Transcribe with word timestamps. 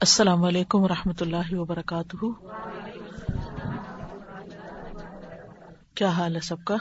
السلام 0.00 0.44
علیکم 0.44 0.82
و 0.82 0.88
رحمۃ 0.88 1.20
اللہ 1.20 1.54
وبرکاتہ۔ 1.54 2.26
کیا 5.94 6.08
حال 6.08 6.34
ہے 6.34 6.40
سب 6.40 6.56
کا؟ 6.64 6.76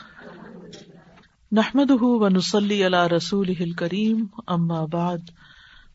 نحمد 1.52 1.92
و 1.92 2.30
نسلی 2.30 2.84
اللہ 2.84 3.08
رسول 3.08 3.72
کریم 3.72 4.26
اما 4.48 4.86
بعد، 4.86 5.18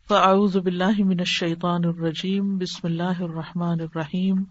فاعوذ 0.09 0.57
باللہ 0.57 1.05
من 1.05 1.19
الشیطان 1.19 1.85
الرجیم، 1.85 2.59
بسم 2.59 2.87
اللہ 2.87 3.23
الرحمٰن 3.23 3.81
الرحیم۔ 3.81 4.43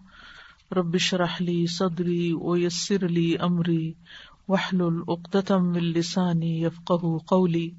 ربش 0.76 1.14
رحلی 1.14 1.66
صدری 1.66 2.32
ویسر 2.32 3.08
لی 3.08 3.36
امری 3.40 3.92
وحل 4.48 4.80
العقدم 4.80 5.72
السانی 5.72 6.62
یفق 6.62 6.92
قولی۔ 7.26 7.70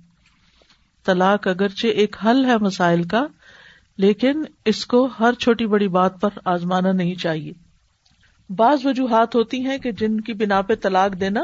طلاق 1.04 1.48
اگرچہ 1.48 1.88
ایک 1.88 2.16
حل 2.26 2.46
ہے 2.46 2.58
مسائل 2.58 3.04
کا 3.04 3.28
لیکن 3.98 4.42
اس 4.66 4.86
کو 4.86 5.10
ہر 5.20 5.34
چھوٹی 5.34 5.66
بڑی 5.66 5.88
بات 5.88 6.22
پر 6.22 6.30
آزمانا 6.46 6.92
نہیں 6.92 7.16
چاہیے۔ 7.16 7.52
بعض 8.50 8.86
وجوہات 8.86 9.36
ہوتی 9.36 9.66
ہیں 9.66 9.78
کہ 9.78 9.92
جن 9.92 10.22
کی 10.22 10.34
بنا 10.34 10.62
پہ 10.62 10.76
طلاق 10.76 11.20
دینا 11.20 11.42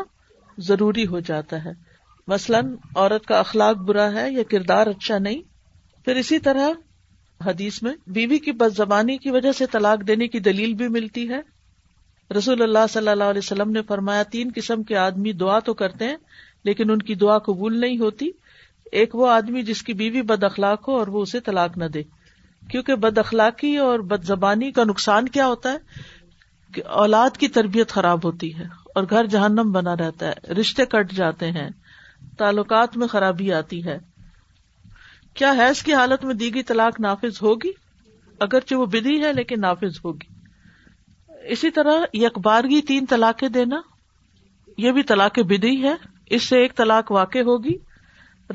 ضروری 0.58 1.08
ہو 1.08 1.20
جاتا 1.20 1.66
ہے۔ 1.66 1.72
مثلاً 2.28 2.76
عورت 2.96 3.26
کا 3.26 3.40
اخلاق 3.40 3.76
برا 3.76 4.12
ہے 4.12 4.32
یا 4.32 4.44
کردار 4.44 4.88
اچھا 4.88 5.18
نہیں۔ 5.18 5.42
پھر 6.06 6.16
اسی 6.16 6.40
طرح 6.40 6.70
حدیث 7.46 7.84
میں 7.84 7.94
بیوی 8.08 8.40
کی 8.40 8.52
بد 8.52 8.78
زبانی 8.78 9.18
کی 9.18 9.32
وجہ 9.32 9.52
سے 9.52 9.66
طلاق 9.66 10.08
دینے 10.08 10.28
کی 10.28 10.40
دلیل 10.40 10.74
بھی 10.74 10.88
ملتی 10.88 11.30
ہے۔ 11.30 11.42
رسول 12.38 12.62
اللہ 12.62 12.88
صلی 12.90 13.08
اللہ 13.08 13.24
علیہ 13.24 13.42
وسلم 13.44 13.72
نے 13.72 13.82
فرمایا، 13.82 14.24
تین 14.24 14.52
قسم 14.56 14.84
کے 14.84 14.98
آدمی 14.98 15.34
دعا 15.34 15.60
تو 15.60 15.74
کرتے 15.74 16.06
ہیں، 16.06 16.18
لیکن 16.64 16.92
ان 16.92 17.00
کی 17.00 17.16
دعا 17.16 17.38
قبول 17.38 17.80
نہیں 17.80 17.98
ہوتی۔ 17.98 18.30
ایک 18.92 19.16
وہ 19.16 19.30
آدمی 19.30 19.62
جس 19.62 19.84
کی 19.84 19.94
بیوی 19.94 20.22
بد 20.22 20.44
اخلاق 20.44 20.90
ہو 20.90 20.96
اور 20.96 21.08
وہ 21.08 21.22
اسے 21.22 21.40
طلاق 21.40 21.78
نہ 21.78 21.86
دے۔ 21.86 22.04
کیونکہ 22.70 22.96
بد 22.96 23.18
اخلاقی 23.18 23.78
اور 23.78 24.00
بد 24.00 24.24
زبانی 24.24 24.72
کا 24.72 24.84
نقصان 24.84 25.30
کیا 25.30 25.48
ہوتا 25.48 25.72
ہے؟ 25.72 25.78
کہ 26.74 26.84
اولاد 26.84 27.38
کی 27.38 27.48
تربیت 27.48 27.90
خراب 27.90 28.26
ہوتی 28.26 28.58
ہے 28.58 28.64
اور 28.96 29.04
گھر 29.10 29.26
جہنم 29.26 29.72
بنا 29.72 29.96
رہتا 29.96 30.28
ہے، 30.28 30.54
رشتے 30.54 30.86
کٹ 30.86 31.12
جاتے 31.12 31.52
ہیں، 31.52 31.70
تعلقات 32.38 32.98
میں 32.98 33.08
خرابی 33.08 33.54
آتی 33.54 33.86
ہے۔ 33.86 33.98
کیا 35.34 35.52
حیض 35.52 35.84
کی 35.84 35.94
حالت 35.94 36.26
میں 36.26 36.34
دی 36.34 36.54
گئی 36.54 36.64
طلاق 36.64 37.00
نافذ 37.00 37.42
ہوگی؟ 37.42 37.72
اگرچہ 38.40 38.76
وہ 38.76 38.86
بدھی 38.86 39.24
ہے 39.24 39.34
لیکن 39.34 39.62
نافذ 39.62 40.00
ہوگی۔ 40.06 40.34
اسی 41.52 41.70
طرح 41.70 41.94
یکبارگی 42.14 42.82
تین 42.82 43.06
طلاقیں 43.10 43.50
دینا، 43.50 43.82
یہ 44.78 44.92
بھی 44.92 45.04
طلاق 45.04 45.40
بدھی 45.40 45.84
ہے، 45.84 45.96
اس 46.26 46.44
سے 46.44 46.58
ایک 46.58 46.78
طلاق 46.78 47.12
واقع 47.12 47.40
ہوگی۔ 47.40 47.78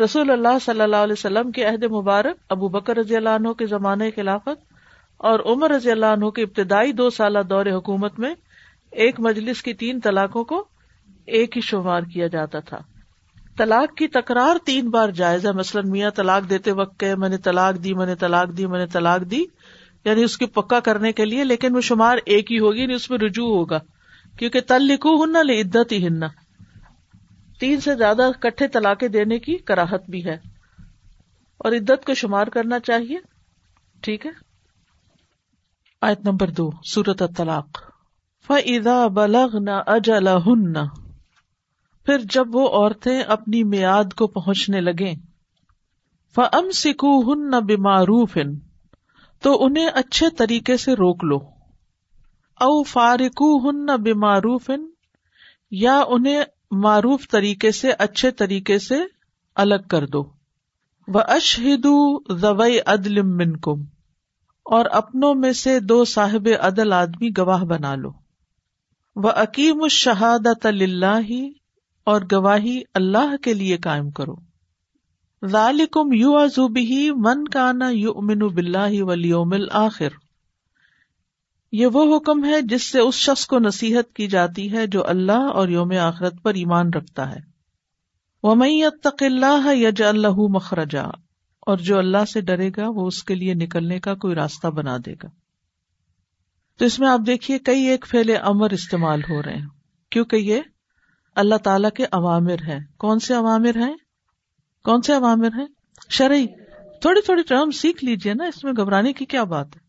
رسول 0.00 0.30
اللہ 0.30 0.58
صلی 0.64 0.80
اللہ 0.80 0.96
علیہ 0.96 1.12
وسلم 1.12 1.50
کے 1.50 1.64
عہد 1.64 1.84
مبارک 1.84 2.36
ابو 2.48 2.68
بکر 2.68 2.96
رضی 2.96 3.16
اللہ 3.16 3.28
عنہ 3.28 3.52
کے 3.52 3.66
زمانے 3.66 4.10
خلافت 4.10 4.74
اور 5.16 5.40
عمر 5.40 5.70
رضی 5.70 5.90
اللہ 5.90 6.06
عنہ 6.06 6.28
کے 6.28 6.42
ابتدائی 6.42 6.92
دو 6.92 7.10
سالہ 7.10 7.38
دور 7.50 7.66
حکومت 7.66 8.18
میں 8.18 8.34
ایک 8.90 9.20
مجلس 9.20 9.62
کی 9.62 9.74
تین 9.74 10.00
طلاقوں 10.00 10.44
کو 10.44 10.64
ایک 11.26 11.56
ہی 11.56 11.62
شمار 11.62 12.02
کیا 12.02 12.26
جاتا 12.26 12.60
تھا۔ 12.60 12.78
طلاق 13.56 13.96
کی 13.96 14.08
تکرار 14.08 14.56
تین 14.64 14.90
بار 14.90 15.08
جائز 15.08 15.46
ہے۔ 15.46 15.52
مثلاً 15.52 15.90
میاں 15.90 16.10
طلاق 16.10 16.50
دیتے 16.50 16.72
وقت 16.72 17.00
کہ 17.00 17.14
میں 17.14 17.28
نے 17.28 17.38
طلاق 17.38 17.84
دی، 17.84 17.94
میں 17.94 18.06
نے 18.06 18.14
طلاق 18.14 18.56
دی، 18.56 18.66
میں 18.66 18.78
نے 18.78 18.86
طلاق 18.86 19.30
دی 19.30 19.44
یعنی 20.04 20.24
اس 20.24 20.38
کی 20.38 20.46
پکا 20.46 20.80
کرنے 20.80 21.12
کے 21.12 21.24
لیے، 21.24 21.44
لیکن 21.44 21.76
وہ 21.76 21.80
شمار 21.80 22.18
ایک 22.26 22.52
ہی 22.52 22.58
ہوگی 22.58 22.80
یعنی 22.80 22.94
اس 22.94 23.10
میں 23.10 23.18
رجوع 23.18 23.48
ہوگا۔ 23.48 23.78
کیونکہ 24.38 24.60
تل 24.60 24.82
لکھو 24.82 25.24
ہننا 25.24 25.42
لے 25.42 25.60
عدت 25.60 25.92
ہی 25.92 26.06
ہننا 26.06 26.26
تین 27.60 27.80
سے 27.80 27.94
زیادہ 27.94 28.30
کٹھے 28.40 28.68
طلاقیں 28.68 29.08
دینے 29.08 29.38
کی 29.38 29.56
کراہت 29.56 30.10
بھی 30.10 30.24
ہے۔ 30.24 30.34
اور 31.58 31.72
عدت 31.72 32.06
کو 32.06 32.14
شمار 32.14 32.46
کرنا 32.46 32.80
چاہیے۔ 32.80 33.18
ٹھیک 34.00 34.26
ہے؟ 34.26 34.30
آیت 36.00 36.20
نمبر 36.24 36.50
دو 36.50 36.70
سورت 36.84 37.22
طلاق 37.36 37.92
فضا 38.46 39.06
بلغ 39.06 39.58
نہ 39.60 39.70
اجلا 39.86 40.36
ہن 40.36 40.72
پھر 42.06 42.18
جب 42.18 42.56
وہ 42.56 42.68
عورتیں 42.68 43.22
اپنی 43.22 43.64
میاد 43.64 44.14
کو 44.16 44.26
پہنچنے 44.26 44.80
لگے 44.80 45.14
فم 46.34 46.70
سکو 46.70 47.20
ہن 47.20 47.50
نہ 47.50 47.56
بیماروف 47.56 48.38
تو 49.42 49.64
انہیں 49.64 49.88
اچھے 49.94 50.30
طریقے 50.30 50.76
سے 50.76 50.92
روک 50.92 51.24
لو۔ 51.24 51.36
او 52.60 52.82
فارکو 52.82 53.70
ہن 53.70 53.86
نہ 53.86 53.92
بیماروف 53.92 54.70
یا 55.70 56.02
انہیں 56.08 56.42
معروف 56.82 57.28
طریقے 57.28 57.70
سے، 57.70 57.92
اچھے 57.98 58.30
طریقے 58.30 58.78
سے 58.78 58.94
الگ 59.54 59.88
کر 59.90 60.06
دو۔ 60.06 60.24
وہ 61.08 61.20
اشہد 61.26 61.86
زوئی 62.38 62.78
عدل 62.86 63.22
من 63.22 63.56
کم 63.56 63.80
اور 64.64 64.86
اپنوں 64.86 65.34
میں 65.34 65.52
سے 65.52 65.80
دو 65.80 66.04
صاحب 66.04 66.48
عدل 66.60 66.92
آدمی 66.92 67.28
گواہ 67.38 67.64
بنا 67.64 67.94
لو۔ 67.94 68.10
وہ 69.16 69.30
عکیم 69.30 69.82
الشہادت 69.82 70.66
اللہ 70.66 71.32
اور 72.04 72.22
گواہی 72.32 72.80
اللہ 72.94 73.36
کے 73.42 73.54
لیے 73.54 73.76
قائم 73.76 74.10
کرو۔ 74.10 74.34
ذالکم 75.44 76.12
یو 76.12 76.36
ازوبی 76.36 77.10
من 77.10 77.44
کانا 77.44 77.90
یو 77.90 78.12
امن 78.16 78.38
بلّہ 78.38 79.02
ولیوم 79.02 79.52
الآخر۔ 79.52 80.08
یہ 81.74 81.86
وہ 81.86 82.16
حکم 82.16 82.44
ہے 82.44 82.62
جس 82.62 82.90
سے 82.90 83.00
اس 83.00 83.14
شخص 83.14 83.46
کو 83.46 83.58
نصیحت 83.58 84.14
کی 84.14 84.26
جاتی 84.26 84.72
ہے 84.72 84.86
جو 84.86 85.06
اللہ 85.06 85.50
اور 85.54 85.68
یوم 85.68 85.92
آخرت 86.00 86.42
پر 86.42 86.54
ایمان 86.54 86.92
رکھتا 86.92 87.30
ہے۔ 87.30 87.40
وہ 88.42 88.54
میں 88.54 88.84
اللہ 89.20 89.74
یج 89.74 90.02
اللہ 90.02 90.28
مخرجا۔ 90.28 91.02
اور 91.60 91.76
جو 91.76 91.98
اللہ 91.98 92.24
سے 92.32 92.40
ڈرے 92.40 92.70
گا 92.76 92.88
وہ 92.88 93.06
اس 93.06 93.24
کے 93.24 93.34
لیے 93.34 93.54
نکلنے 93.54 94.00
کا 94.00 94.14
کوئی 94.14 94.34
راستہ 94.34 94.66
بنا 94.66 94.96
دے 95.06 95.12
گا۔ 95.12 95.26
تو 96.78 96.84
اس 96.84 96.98
میں 96.98 97.08
آپ 97.08 97.20
دیکھیے 97.26 97.58
کئی 97.58 97.82
ایک 97.82 98.06
پھیلے 98.10 98.36
امر 98.36 98.70
استعمال 98.70 99.20
ہو 99.30 99.42
رہے 99.42 99.56
ہیں۔ 99.56 99.66
کیونکہ 100.10 100.36
یہ 100.36 100.60
اللہ 101.34 101.54
تعالی 101.54 101.88
کے 101.96 102.04
عوامر 102.12 102.62
ہیں۔ 102.68 102.80
کون 102.98 103.18
سے 103.18 103.34
عوامر 103.34 103.76
ہیں؟ 103.76 103.94
کون 104.84 105.02
سے 105.02 105.12
عوامر 105.12 105.48
ہیں؟ 105.58 105.66
شرعی، 106.10 106.46
تھوڑی 107.00 107.20
تھوڑی 107.20 107.42
ٹرم 107.42 107.70
سیکھ 107.70 108.04
لیجیے 108.04 108.34
نا، 108.34 108.44
اس 108.44 108.64
میں 108.64 108.72
گھبرانے 108.72 109.12
کی 109.12 109.24
کیا 109.24 109.44
بات 109.44 109.76
ہے؟ 109.76 109.83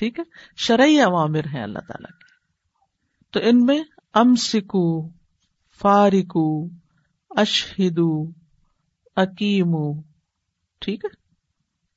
ٹھیک 0.00 0.18
ہے؟ 0.18 0.24
شرعی 0.56 1.00
عوامر 1.00 1.40
ہیں 1.54 1.62
اللہ 1.62 1.78
تعالی 1.78 2.12
کے۔ 2.12 2.24
تو 3.30 3.48
ان 3.48 3.66
میں 3.66 3.82
ام 4.14 4.34
سکو 4.34 5.08
فارکو، 5.80 6.68
اشہدو 7.30 8.30
اکیم 9.16 10.00
ٹھیک 10.80 11.04
ہے؟ 11.04 11.08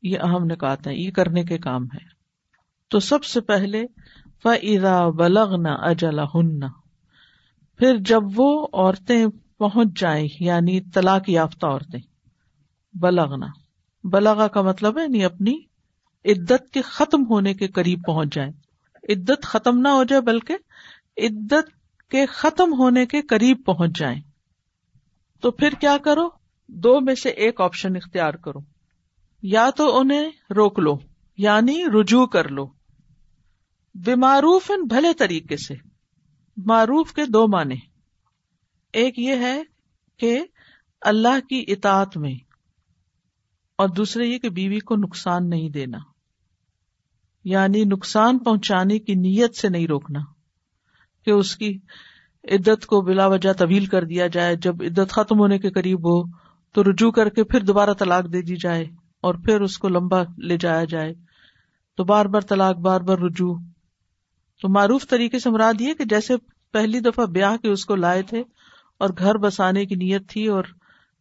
یہ 0.02 0.20
اہم 0.20 0.44
نکات 0.44 0.88
ہیں، 0.88 0.96
یہ 0.96 1.12
کرنے 1.12 1.44
کے 1.44 1.58
کام 1.58 1.84
ہے 1.84 2.08
تو 2.88 3.00
سب 3.00 3.24
سے 3.24 3.42
پہلے 3.42 3.84
فضا 4.44 5.10
بلغنا 5.10 5.74
اجلا 5.74 6.24
ہن 6.24 6.60
پھر 7.78 7.98
جب 7.98 8.22
وہ 8.36 8.68
عورتیں 8.74 9.28
پہنچ 9.58 10.00
جائیں 10.00 10.28
یعنی 10.40 10.82
طلاق 10.82 11.30
یافتہ 11.30 11.66
عورتیں، 11.66 12.02
بلغنا۔ 12.94 13.48
بلغا 14.04 14.48
کا 14.48 14.62
مطلب 14.62 14.98
ہے 14.98 15.04
یعنی 15.04 15.26
اپنی 15.26 15.73
عدت 16.26 16.70
کے 16.70 16.82
ختم 16.82 17.26
ہونے 17.30 17.54
کے 17.54 17.68
قریب 17.68 18.02
پہنچ 18.08 18.36
جائیں۔ 18.36 18.52
عدت 19.10 19.44
ختم 19.44 19.78
نہ 19.78 19.88
ہو 19.88 20.04
جائے 20.04 20.22
بلکہ 20.22 20.54
عدت 21.18 21.70
کے 22.10 22.26
ختم 22.26 22.74
ہونے 22.74 23.06
کے 23.06 23.22
قریب 23.22 23.62
پہنچ 23.66 24.00
جائیں۔ 24.00 24.22
تو 25.42 25.52
پھر 25.52 25.70
کیا 25.80 25.98
کرو؟ 25.98 26.30
دو 26.68 27.02
میں 27.02 27.16
سے 27.16 27.30
ایک 27.30 27.62
آپشن 27.62 27.96
اختیار 27.96 28.34
کرو۔ 28.34 28.60
یا 29.42 29.70
تو 29.70 30.00
انہیں 30.00 30.32
روک 30.56 30.80
لو 30.80 30.98
یعنی 31.38 31.84
رجوع 32.02 32.26
کر 32.26 32.48
لو۔ 32.48 32.66
بیماروف 33.96 34.72
بھلے 34.90 35.14
طریقے 35.14 35.58
سے۔ 35.58 35.74
معروف 36.58 37.14
کے 37.14 37.26
دو 37.26 37.48
معنی۔ 37.48 37.76
ایک 38.94 39.20
یہ 39.20 39.36
ہے 39.36 39.62
کہ 40.18 40.40
اللہ 41.02 41.40
کی 41.50 41.66
اطاعت 41.68 42.18
میں، 42.18 42.34
اور 43.76 43.90
دوسرے 43.90 44.26
یہ 44.26 44.40
کہ 44.40 44.50
بیوی 44.50 44.80
کو 44.80 44.96
نقصان 44.96 45.50
نہیں 45.50 45.70
دینا۔ 45.70 46.13
یعنی 47.44 47.84
نقصان 47.84 48.38
پہنچانے 48.38 49.00
کی 49.00 49.14
نیت 49.14 49.56
سے 49.56 49.70
نہیں 49.70 49.88
روکنا، 49.88 50.20
کہ 51.26 51.32
اس 51.32 51.56
کی 51.56 51.80
عدت 52.44 52.86
کو 52.86 53.02
بلا 53.02 53.28
وجہ 53.28 53.54
طویل 53.54 53.86
کر 53.86 54.04
دیا 54.04 54.28
جائے۔ 54.28 54.56
جب 54.56 54.76
عدت 54.82 55.12
ختم 55.12 55.40
ہونے 55.40 55.60
کے 55.60 55.70
قریب 55.70 56.00
ہو 56.00 56.24
تو 56.76 56.84
رجوع 56.84 57.12
کر 57.12 57.30
کے 57.30 57.44
پھر 57.44 57.60
دوبارہ 57.60 57.94
طلاق 57.94 58.34
دے 58.34 58.42
دی 58.42 58.56
جائے 58.56 58.86
اور 59.22 59.34
پھر 59.34 59.62
اس 59.62 59.78
کو 59.78 59.90
لمبا 59.90 60.22
لے 60.38 60.58
جایا 60.58 60.84
جائے۔ 60.84 61.14
تو 61.98 62.04
بار 62.04 62.26
بار 62.26 62.42
طلاق، 62.42 62.78
بار 62.78 63.02
بار 63.02 63.18
رجوع۔ 63.18 63.56
تو 64.62 64.70
معروف 64.70 65.08
طریقے 65.08 65.40
سے 65.40 65.50
مراد 65.50 65.82
یہ 65.82 65.94
کہ 65.94 66.04
جیسے 66.06 66.34
پہلی 66.72 67.00
دفعہ 67.00 67.26
بیاہ 67.26 67.58
کے 67.58 67.70
اس 67.70 67.86
کو 67.86 67.96
لائے 67.96 68.22
تھے 68.22 68.44
اور 68.98 69.10
گھر 69.18 69.38
بسانے 69.38 69.86
کی 69.86 69.96
نیت 69.96 70.30
تھی 70.30 70.48
اور 70.48 70.64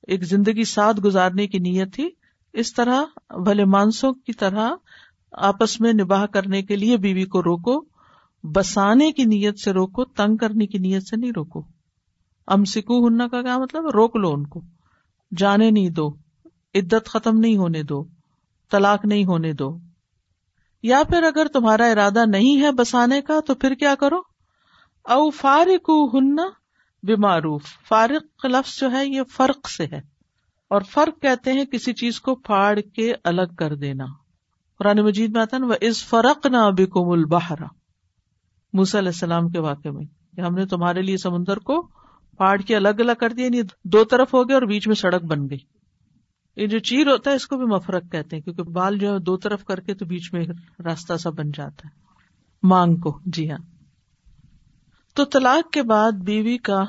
ایک 0.09 0.25
زندگی 0.25 0.65
ساتھ 0.65 1.01
گزارنے 1.01 1.47
کی 1.47 1.59
نیت 1.59 1.95
تھی، 1.95 2.09
اس 2.53 2.75
طرح 2.75 3.03
بھلے 3.39 3.65
مانسوں 3.65 4.13
کی 4.13 4.33
طرح 4.33 4.71
آپس 5.33 5.81
میں 5.81 5.93
نباہ 5.93 6.27
کرنے 6.27 6.63
کے 6.63 6.77
لیے 6.77 6.97
بیوی 6.97 7.25
کو 7.25 7.43
روکو، 7.43 7.85
بسانے 8.45 9.13
کی 9.13 9.25
نیت 9.25 9.59
سے 9.59 9.73
روکو، 9.73 10.05
تنگ 10.05 10.37
کرنے 10.37 10.67
کی 10.67 10.79
نیت 10.79 11.03
سے 11.03 11.17
نہیں 11.17 11.33
روکو۔ 11.37 11.63
ام 12.47 12.65
سکو 12.65 13.09
ہننا 13.09 13.29
کا 13.29 13.43
کیا 13.43 13.59
مطلب؟ 13.59 13.87
روک 13.87 14.17
لو 14.17 14.33
ان 14.33 14.47
کو۔ 14.47 14.61
جانے 15.37 15.71
نہیں 15.71 15.91
دو۔ 15.91 16.09
عدت 16.75 17.09
ختم 17.09 17.39
نہیں 17.39 17.57
ہونے 17.57 17.83
دو۔ 17.83 18.05
طلاق 18.71 19.05
نہیں 19.05 19.25
ہونے 19.25 19.53
دو۔ 19.53 19.79
یا 20.83 21.03
پھر 21.09 21.23
اگر 21.23 21.47
تمہارا 21.53 21.87
ارادہ 21.87 22.25
نہیں 22.27 22.63
ہے 22.63 22.73
بسانے 22.73 23.21
کا، 23.21 23.41
تو 23.41 23.55
پھر 23.55 23.75
کیا 23.75 23.95
کرو؟ 23.95 24.19
او 25.05 25.31
فارق 25.31 25.91
ہن 26.15 26.37
بیماروف 27.03 27.63
فارق 27.89 28.47
لفظ 28.47 28.81
جو 28.81 28.93
ہے، 28.93 29.07
یہ 29.07 29.23
فرق 29.23 29.69
سے 29.69 29.87
ہے۔ 29.93 30.01
اور 30.69 30.81
فرق 30.81 31.23
کہتے 31.23 31.53
ہیں 31.53 31.65
کسی 31.65 31.93
چیز 31.93 32.21
کو 32.21 32.35
پھاڑ 32.35 32.81
کے 32.81 33.13
الگ 33.25 33.55
کر 33.59 33.75
دینا۔ 33.75 34.22
قرآن 34.83 35.01
مجید 35.01 35.31
میں 35.33 35.41
آتا 35.41 35.59
نا 35.59 35.67
وہ 35.67 35.75
اس 35.81 36.05
فرق 36.05 36.47
نہ 36.47 36.57
بکم 36.79 37.11
البہرا 37.11 37.67
موسی 38.73 38.99
علیہ 38.99 39.09
السلام 39.09 39.49
کے 39.49 39.61
واقع 39.61 39.89
میں، 39.89 40.05
کہ 40.37 40.41
ہم 40.41 40.55
نے 40.55 40.67
تمہارے 40.67 41.03
لیے 41.03 41.17
سمندر 41.17 41.57
کو 41.57 41.83
پہاڑ 42.39 42.61
کے 42.61 42.77
الگ 42.77 42.89
الگ 42.89 43.13
کر 43.21 43.31
دیا 43.31 43.45
یعنی 43.45 43.63
دو 43.85 44.05
طرف 44.05 44.35
ہو 44.35 44.49
گئے 44.49 44.55
اور 44.55 44.63
بیچ 44.63 44.89
میں 44.89 44.95
سڑک 44.95 45.25
بن 45.25 45.51
گئی۔ 45.51 45.59
یہ 46.57 46.67
جو 46.67 46.79
چیر 46.79 47.07
ہوتا 47.07 47.31
ہے، 47.31 47.37
اس 47.37 47.47
کو 47.47 47.57
بھی 47.57 47.67
مفرق 47.67 48.03
کہتے 48.13 48.37
ہیں، 48.37 48.43
کیونکہ 48.43 48.63
بال 48.63 48.99
جو 48.99 49.15
ہے 49.15 49.19
دو 49.19 49.37
طرف 49.37 49.65
کر 49.65 49.81
کے 49.81 49.95
تو 49.95 50.05
بیچ 50.05 50.33
میں 50.33 50.45
راستہ 50.85 51.17
سا 51.17 51.31
بن 51.31 51.51
جاتا 51.55 51.89
ہے۔ 51.89 52.01
مانگ 52.63 52.97
کو 52.97 53.19
جی 53.27 53.51
ہاں۔ 53.51 53.59
تو 55.15 55.25
طلاق 55.25 55.73
کے 55.73 55.83
بعد 55.83 56.13
بیوی 56.13 56.59
کا 56.59 56.85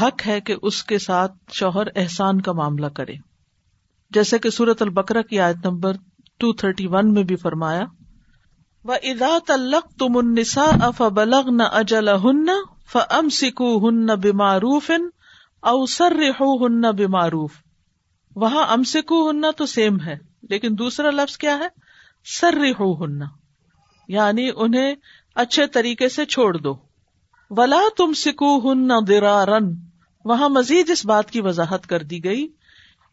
حق 0.00 0.26
ہے 0.26 0.40
کہ 0.40 0.56
اس 0.62 0.84
کے 0.84 0.98
ساتھ 0.98 1.32
شوہر 1.52 1.86
احسان 1.96 2.40
کا 2.40 2.52
معاملہ 2.52 2.86
کرے۔ 2.86 3.14
جیسے 4.10 4.38
کہ 4.38 4.50
سورت 4.50 4.82
البکرا 4.82 5.22
کی 5.22 5.40
آیت 5.40 5.66
نمبر 5.66 5.92
ٹو 6.38 6.52
تھرٹی 6.52 6.86
ون 6.86 7.12
میں 7.14 7.22
بھی 7.22 7.36
فرمایا 7.36 7.84
و 8.84 8.92
ادا 8.92 9.38
تلق 9.46 9.98
تم 9.98 10.16
انسا 10.16 10.64
اف 10.80 11.00
بلغ 11.00 11.50
نہ 11.50 11.62
اجل 11.62 12.08
ہن 12.08 12.46
ف 12.92 12.96
ام 13.10 13.28
سکو 13.28 13.76
ہن 13.78 14.06
بیماروف 14.06 14.90
اوسر 15.62 16.12
رحو 16.12 16.66
ہن 16.66 16.80
بیماروف 16.96 17.52
وہاں 18.36 18.66
ام 18.66 18.82
سکو 18.82 19.30
ہن 19.30 19.44
تو 19.56 19.66
سیم 19.66 20.00
ہے، 20.00 20.16
لیکن 20.42 20.78
دوسرا 20.78 21.10
لفظ 21.10 21.36
کیا 21.38 21.58
ہے؟ 21.58 21.68
سر 22.40 22.54
رحو 22.54 23.04
ہن 23.04 23.20
یعنی 24.08 24.50
انہیں 24.56 24.94
اچھے 25.34 25.66
طریقے 25.66 26.08
سے 26.08 26.24
چھوڑ 26.24 26.56
دو۔ 26.56 26.74
ولا 27.50 27.80
تم 27.96 28.12
سکو 28.12 28.56
ہن 28.58 28.90
درارن 29.08 29.72
وہاں 30.24 30.48
مزید 30.48 30.90
اس 30.90 31.06
بات 31.06 31.30
کی 31.30 31.40
وضاحت 31.40 31.86
کر 31.86 32.02
دی 32.02 32.24
گئی 32.24 32.46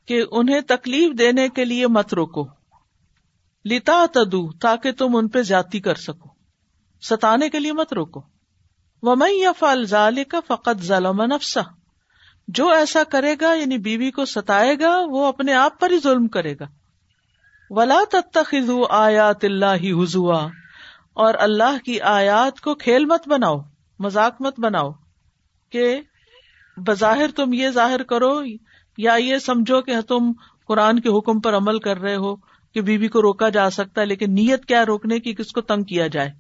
کہ 0.08 0.24
انہیں 0.32 0.62
تکلیف 0.62 1.18
دینے 1.18 1.50
کے 1.50 1.66
لیے 1.66 1.88
مت 1.88 2.14
روکو۔ 2.14 2.59
لتا 3.66 4.06
تدو، 4.14 4.52
تاکہ 4.52 4.92
تم 4.92 5.16
ان 5.16 5.28
پہ 5.28 5.42
زیادتی 5.42 5.80
کر 5.80 5.96
سکو۔ 5.96 6.30
ستانے 7.02 7.50
کے 7.50 7.60
لیے 7.60 7.74
مت 7.74 7.94
روکو۔ 7.94 8.22
وہ 9.04 9.16
میں 9.16 9.32
یا 9.32 9.52
فال 9.52 9.86
ظال 9.86 10.24
کا 10.24 10.40
فقط 10.48 10.82
ظلم 10.82 11.22
نفسا 11.22 11.62
جو 12.48 12.70
ایسا 12.70 13.04
کرے 13.04 13.36
گا 13.42 13.54
یعنی 13.54 13.78
بیوی 13.78 14.12
کو 14.12 14.26
ستائے 14.26 14.80
گا، 14.80 15.00
وہ 15.08 15.26
اپنے 15.26 15.54
آپ 15.54 15.80
پر 15.80 15.92
ہی 15.92 16.00
ظلم 16.00 16.28
کرے 16.28 16.54
گا۔ 16.60 16.66
ولا 17.70 18.00
تخو 18.12 18.86
آیات 18.86 19.46
اللہ 19.46 19.76
ہی 19.82 20.04
حضوا 20.04 20.48
اور 21.14 21.34
اللہ 21.38 21.86
کی 21.86 22.02
آیات 22.02 22.62
کو 22.62 22.76
کھیل 22.76 23.06
مت 23.06 23.28
بناؤ، 23.28 23.58
مذاق 24.00 24.36
مت 24.40 24.60
بناؤ۔ 24.60 24.92
کہ 25.70 26.02
بظاہر 26.78 27.30
تم 27.36 27.54
یہ 27.54 27.70
ظاہر 27.70 28.04
کرو، 28.04 28.42
یا 28.98 29.14
یہ 29.14 29.38
سمجھو 29.38 29.82
کہ 29.82 30.02
تم 30.02 30.32
قرآن 30.68 31.00
کے 31.00 31.10
حکم 31.10 31.40
پر 31.40 31.58
عمل 31.58 31.80
کر 31.80 31.98
رہے 31.98 32.16
ہو۔ 32.16 32.36
کہ 32.74 32.82
بیوی 32.82 33.08
کو 33.08 33.22
روکا 33.22 33.50
جا 33.50 33.70
سکتا 33.70 34.02
ہے، 34.02 34.06
لیکن 34.06 34.34
نیت 34.34 34.66
کیا 34.66 34.86
روکنے 34.86 35.20
کی؟ 35.20 35.36
کس 35.36 35.52
کو 35.52 35.62
تنگ 35.62 35.84
کیا 35.84 36.08
جائے۔ 36.08 36.32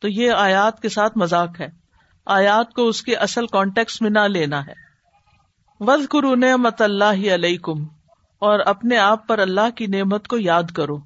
تو 0.00 0.08
یہ 0.08 0.30
آیات 0.30 0.80
کے 0.80 0.88
ساتھ 0.88 1.18
مذاق 1.18 1.60
ہے۔ 1.60 1.68
آیات 2.26 2.72
کو 2.72 2.88
اس 2.88 3.02
کے 3.02 3.14
اصل 3.14 3.46
کانٹیکس 3.46 4.02
میں 4.02 4.10
نہ 4.10 4.18
لینا 4.18 4.66
ہے۔ 4.66 4.72
وز 5.80 6.08
کرو 6.08 6.34
نعمت 6.34 6.82
اللہ 6.82 7.34
علیہ 7.34 7.58
کم 7.58 7.84
اور 8.38 8.60
اپنے 8.60 8.96
آپ 8.96 9.28
پر 9.28 9.38
اللہ 9.38 9.70
کی 9.76 9.86
نعمت 9.86 10.28
کو 10.28 10.38
یاد 10.38 10.62
کرو۔ 10.76 10.98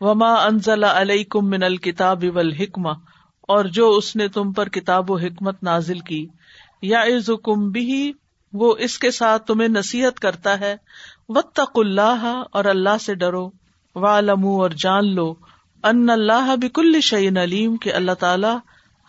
وما 0.00 0.34
انزل 0.34 0.84
علیہ 0.84 1.24
کم 1.24 1.50
من 1.50 1.62
الکتاب 1.62 2.24
والحکمہ 2.34 2.90
اور 3.40 3.64
جو 3.64 3.90
اس 3.90 4.16
نے 4.16 4.28
تم 4.28 4.52
پر 4.52 4.68
کتاب 4.68 5.10
و 5.10 5.16
حکمت 5.16 5.62
نازل 5.62 5.98
کی۔ 5.98 6.26
یا 6.82 7.02
عزکم 7.02 7.70
بھی 7.70 8.12
وہ 8.52 8.74
اس 8.78 8.98
کے 8.98 9.10
ساتھ 9.10 9.46
تمہیں 9.46 9.68
نصیحت 9.68 10.20
کرتا 10.20 10.60
ہے۔ 10.60 10.76
وطق 11.28 11.70
اللہ 11.74 12.42
اور 12.52 12.64
اللہ 12.64 12.98
سے 13.00 13.14
ڈرو۔ 13.14 13.63
والمو 13.94 14.62
اور 14.62 14.70
جان 14.70 15.14
لو 15.14 15.34
ان 15.82 16.10
اللہ 16.10 16.56
بکل 16.56 17.00
شعین 17.00 17.36
علیم 17.36 17.76
کہ 17.76 17.92
اللہ 17.92 18.12
تعالیٰ 18.12 18.58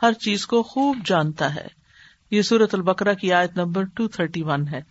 ہر 0.01 0.13
چیز 0.13 0.47
کو 0.47 0.63
خوب 0.63 0.97
جانتا 1.05 1.55
ہے۔ 1.55 1.67
یہ 2.31 2.41
سورت 2.41 2.75
البکرا 2.75 3.13
کی 3.13 3.33
آیت 3.33 3.57
نمبر 3.57 3.83
ٹو 3.83 4.07
تھرٹی 4.07 4.41
ون 4.41 4.67
ہے، 4.67 4.81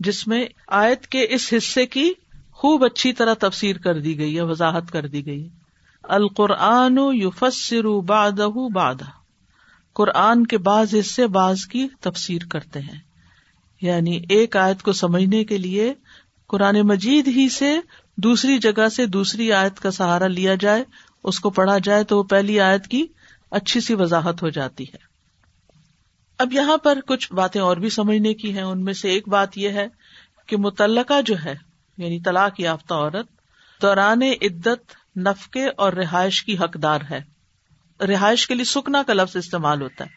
جس 0.00 0.26
میں 0.26 0.46
آیت 0.66 1.06
کے 1.06 1.26
اس 1.30 1.54
حصے 1.56 1.86
کی 1.86 2.12
خوب 2.52 2.84
اچھی 2.84 3.12
طرح 3.12 3.34
تفسیر 3.34 3.78
کر 3.78 3.98
دی 4.00 4.18
گئی 4.18 4.36
ہے، 4.36 4.42
وضاحت 4.42 4.90
کر 4.90 5.06
دی 5.06 5.26
گئی 5.26 5.48
القرآن 6.02 6.98
یوفسر 7.12 8.00
باد 8.00 8.32
باد 8.72 8.94
قرآن 9.92 10.46
کے 10.46 10.58
بعض 10.58 10.94
حصے 10.94 11.26
بعض 11.26 11.66
کی 11.66 11.88
تفسیر 12.00 12.42
کرتے 12.50 12.80
ہیں۔ 12.80 13.00
یعنی 13.80 14.20
ایک 14.28 14.56
آیت 14.56 14.82
کو 14.82 14.92
سمجھنے 14.92 15.44
کے 15.44 15.58
لیے 15.58 15.94
قرآن 16.46 16.80
مجید 16.80 17.28
ہی 17.28 17.48
سے 17.48 17.76
دوسری 18.22 18.58
جگہ 18.58 18.88
سے 18.88 19.06
دوسری 19.06 19.52
آیت 19.52 19.80
کا 19.80 19.90
سہارا 19.90 20.26
لیا 20.26 20.54
جائے، 20.54 20.84
اس 21.24 21.40
کو 21.40 21.50
پڑھا 21.50 21.78
جائے 21.78 22.04
تو 22.04 22.18
وہ 22.18 22.22
پہلی 22.22 22.60
آیت 22.60 22.86
کی 22.86 23.06
اچھی 23.50 23.80
سی 23.80 23.94
وضاحت 23.94 24.42
ہو 24.42 24.48
جاتی 24.48 24.84
ہے۔ 24.84 24.96
اب 26.38 26.52
یہاں 26.52 26.76
پر 26.76 26.98
کچھ 27.06 27.32
باتیں 27.32 27.60
اور 27.60 27.76
بھی 27.76 27.90
سمجھنے 27.90 28.34
کی 28.34 28.52
ہیں۔ 28.52 28.62
ان 28.62 28.84
میں 28.84 28.92
سے 28.92 29.08
ایک 29.08 29.28
بات 29.28 29.58
یہ 29.58 29.68
ہے 29.68 29.86
کہ 30.46 30.56
متعلقہ 30.56 31.22
جو 31.22 31.34
ہے 31.44 31.54
یعنی 31.98 32.20
طلاق 32.20 32.60
یافتہ 32.60 32.94
عورت، 32.94 33.26
دوران 33.82 34.22
عدت، 34.22 35.18
نفقے 35.18 35.66
اور 35.76 35.92
رہائش 35.92 36.44
کی 36.44 36.58
حقدار 36.58 37.00
ہے۔ 37.10 37.20
رہائش 38.04 38.46
کے 38.46 38.54
لیے 38.54 38.64
سکنا 38.64 39.02
کا 39.06 39.12
لفظ 39.12 39.36
استعمال 39.36 39.82
ہوتا 39.82 40.04
ہے، 40.04 40.10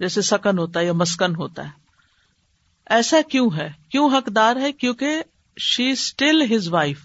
جیسے 0.00 0.22
سکن 0.22 0.58
ہوتا 0.58 0.80
ہے 0.80 0.86
یا 0.86 0.92
مسکن 0.92 1.36
ہوتا 1.36 1.64
ہے۔ 1.64 1.70
ایسا 2.86 3.16
کیوں 3.30 3.50
ہے؟ 3.56 3.72
کیوں 3.88 4.10
حقدار 4.10 4.56
ہے؟ 4.56 4.72
کیونکہ 4.72 5.22
شی 5.58 5.90
اسٹل 5.90 6.42
ہز 6.52 6.68
وائف 6.68 6.98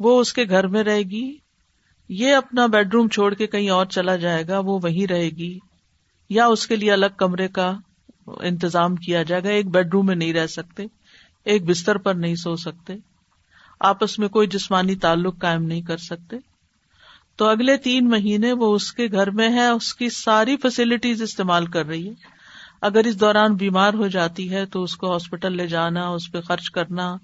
وہ 0.00 0.20
اس 0.20 0.32
کے 0.32 0.44
گھر 0.44 0.66
میں 0.66 0.82
رہے 0.84 1.02
گی 1.02 1.26
یہ 2.10 2.34
اپنا 2.34 2.66
بیڈ 2.66 2.94
روم 2.94 3.08
چھوڑ 3.08 3.32
کے 3.34 3.46
کہیں 3.46 3.68
اور 3.70 3.86
چلا 3.86 4.16
جائے 4.16 4.46
گا 4.48 4.58
وہ 4.58 4.78
وہیں 4.82 5.06
رہے 5.06 5.28
گی 5.30 5.58
یا 6.30 6.46
اس 6.46 6.66
کے 6.66 6.76
لیے 6.76 6.92
الگ 6.92 7.16
کمرے 7.16 7.48
کا 7.48 7.72
انتظام 8.40 8.96
کیا 8.96 9.22
جائے 9.22 9.42
گا 9.44 9.48
ایک 9.48 9.68
بیڈ 9.68 9.94
روم 9.94 10.06
میں 10.06 10.14
نہیں 10.14 10.32
رہ 10.32 10.46
سکتے 10.46 10.86
ایک 11.46 11.64
بستر 11.64 11.98
پر 11.98 12.14
نہیں 12.14 12.34
سو 12.34 12.56
سکتے 12.56 12.96
آپس 13.80 14.18
میں 14.18 14.28
کوئی 14.28 14.48
جسمانی 14.48 14.94
تعلق 14.96 15.38
قائم 15.38 15.62
نہیں 15.62 15.82
کر 15.82 15.96
سکتے 15.96 16.36
تو 17.36 17.48
اگلے 17.48 17.76
تین 17.76 18.08
مہینے 18.08 18.52
وہ 18.52 18.74
اس 18.74 18.92
کے 18.92 19.06
گھر 19.06 19.30
میں 19.30 19.48
ہے 19.52 19.66
اس 19.68 19.94
کی 19.94 20.08
ساری 20.08 20.56
فیسلٹیز 20.56 21.22
استعمال 21.22 21.66
کر 21.66 21.86
رہی 21.86 22.08
ہے 22.08 22.34
اگر 22.80 23.04
اس 23.04 23.20
دوران 23.20 23.54
بیمار 23.54 23.94
ہو 23.94 24.06
جاتی 24.06 24.50
ہے 24.50 24.64
تو 24.66 24.82
اس 24.82 24.96
کو 24.96 25.12
ہاسپٹل 25.12 25.56
لے 25.56 25.66
جانا 25.66 26.08
اس 26.08 26.30
پہ 26.32 26.40
خرچ 26.40 26.70
کرنا 26.70 27.16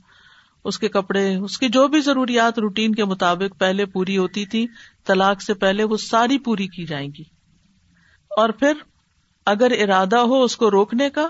اس 0.65 0.79
کے 0.79 0.89
کپڑے، 0.89 1.37
اس 1.37 1.59
کی 1.59 1.69
جو 1.69 1.89
بھی 1.89 2.01
ضروریات 2.01 2.59
روٹین 2.59 2.95
کے 2.95 3.05
مطابق 3.05 3.59
پہلے 3.59 3.87
پوری 3.87 4.19
ہوتی 4.19 4.47
تھی، 4.47 4.67
طلاق 5.05 5.43
سے 5.43 5.55
پہلے 5.55 5.85
وہ 5.85 5.97
ساری 5.97 6.39
پوری 6.39 6.67
کی 6.67 6.85
جائیں 6.85 7.09
گی۔ 7.19 7.23
اور 8.29 8.49
پھر 8.49 8.73
اگر 9.47 9.71
ارادہ 9.71 10.17
ہو 10.17 10.43
اس 10.43 10.57
کو 10.57 10.71
روکنے 10.71 11.11
کا، 11.11 11.29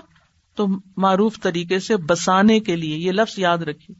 تو 0.55 0.67
معروف 0.97 1.39
طریقے 1.41 1.79
سے 1.79 1.97
بسانے 1.97 2.59
کے 2.59 2.75
لیے، 2.75 2.97
یہ 2.97 3.11
لفظ 3.11 3.39
یاد 3.39 3.57
رکھیے، 3.57 3.95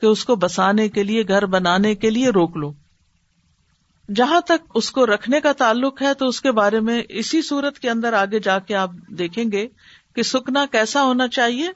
کہ 0.00 0.06
اس 0.06 0.24
کو 0.24 0.36
بسانے 0.36 0.88
کے 0.88 1.02
لیے، 1.02 1.28
گھر 1.28 1.46
بنانے 1.46 1.94
کے 1.94 2.10
لیے 2.10 2.28
روک 2.28 2.56
لو۔ 2.56 2.72
جہاں 4.14 4.40
تک 4.40 4.72
اس 4.74 4.90
کو 4.90 5.06
رکھنے 5.06 5.40
کا 5.40 5.52
تعلق 5.52 6.02
ہے، 6.02 6.14
تو 6.14 6.26
اس 6.26 6.40
کے 6.40 6.52
بارے 6.52 6.80
میں 6.80 7.02
اسی 7.08 7.42
صورت 7.42 7.78
کے 7.78 7.90
اندر 7.90 8.12
آگے 8.12 8.38
جا 8.38 8.58
کے 8.58 8.74
آپ 8.74 8.90
دیکھیں 9.08 9.44
گے 9.52 9.68
کہ 10.14 10.22
سکنا 10.22 10.66
کیسا 10.72 11.02
ہونا 11.02 11.28
چاہیے 11.28 11.68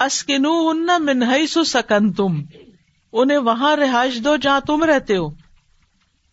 اسکنو 0.00 0.68
ان 0.68 0.86
منہئی 0.98 1.46
سو 1.46 1.64
سکن 1.64 2.12
تم 2.12 2.42
انہیں 3.12 3.38
وہاں 3.38 3.76
رہائش 3.76 4.24
دو 4.24 4.36
جہاں 4.36 4.60
تم 4.60 4.84
رہتے 4.84 5.16
ہو۔ 5.16 5.28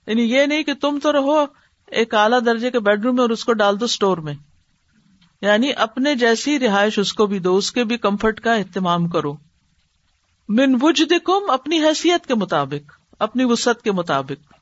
یعنی 0.08 0.22
یہ 0.22 0.46
نہیں 0.46 0.64
کہ 0.64 0.74
تم 0.74 1.00
تو 1.04 1.14
رہو 1.14 1.46
ایک 1.88 2.14
اعلیٰ 2.14 2.40
درجے 2.46 2.72
کے 2.72 2.80
بیڈ 2.80 3.06
روم 3.06 3.16
میں 3.16 3.22
اور 3.22 3.30
اس 3.30 3.46
کو 3.46 3.54
ڈال 3.54 3.80
دو 3.80 3.86
اسٹور 3.86 4.18
میں۔ 4.18 4.34
یعنی 5.42 5.72
اپنے 5.78 6.16
جیسی 6.16 6.60
رہائش 6.60 7.00
اس 7.00 7.14
کو 7.14 7.26
بھی 7.26 7.40
دو، 7.40 7.58
اس 7.58 7.72
کے 7.72 7.84
بھی 7.84 7.98
کمفرٹ 7.98 8.40
کا 8.40 8.54
اہتمام 8.54 9.08
کرو۔ 9.08 9.34
من 10.50 10.76
وجد 10.82 11.14
کم 11.24 11.50
اپنی 11.50 11.80
حیثیت 11.80 12.26
کے 12.26 12.36
مطابق، 12.36 12.92
اپنی 13.20 13.44
وسط 13.44 13.82
کے 13.82 13.92
مطابق۔ 13.92 14.54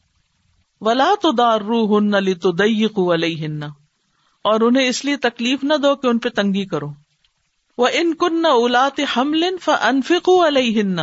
ولا 0.81 1.13
تو 1.21 1.31
دار 1.31 1.61
رو 1.61 1.97
ہن 1.97 2.23
لی 2.23 2.33
تو 2.33 2.51
دئی 2.51 3.45
ہن 3.45 3.63
اور 4.43 4.61
انہیں 4.61 4.87
اس 4.87 5.05
لیے 5.05 5.17
تکلیف 5.17 5.63
نہ 5.63 5.73
دو 5.83 5.95
کہ 5.95 6.07
ان 6.07 6.17
پہ 6.17 6.29
تنگی 6.29 6.65
کرو۔ 6.65 6.89
وہ 7.79 7.87
ان 7.93 8.13
کن 8.13 8.45
اولاد 8.45 8.99
حمل 9.17 9.43
انفکو 9.67 10.47
ہن 10.47 10.95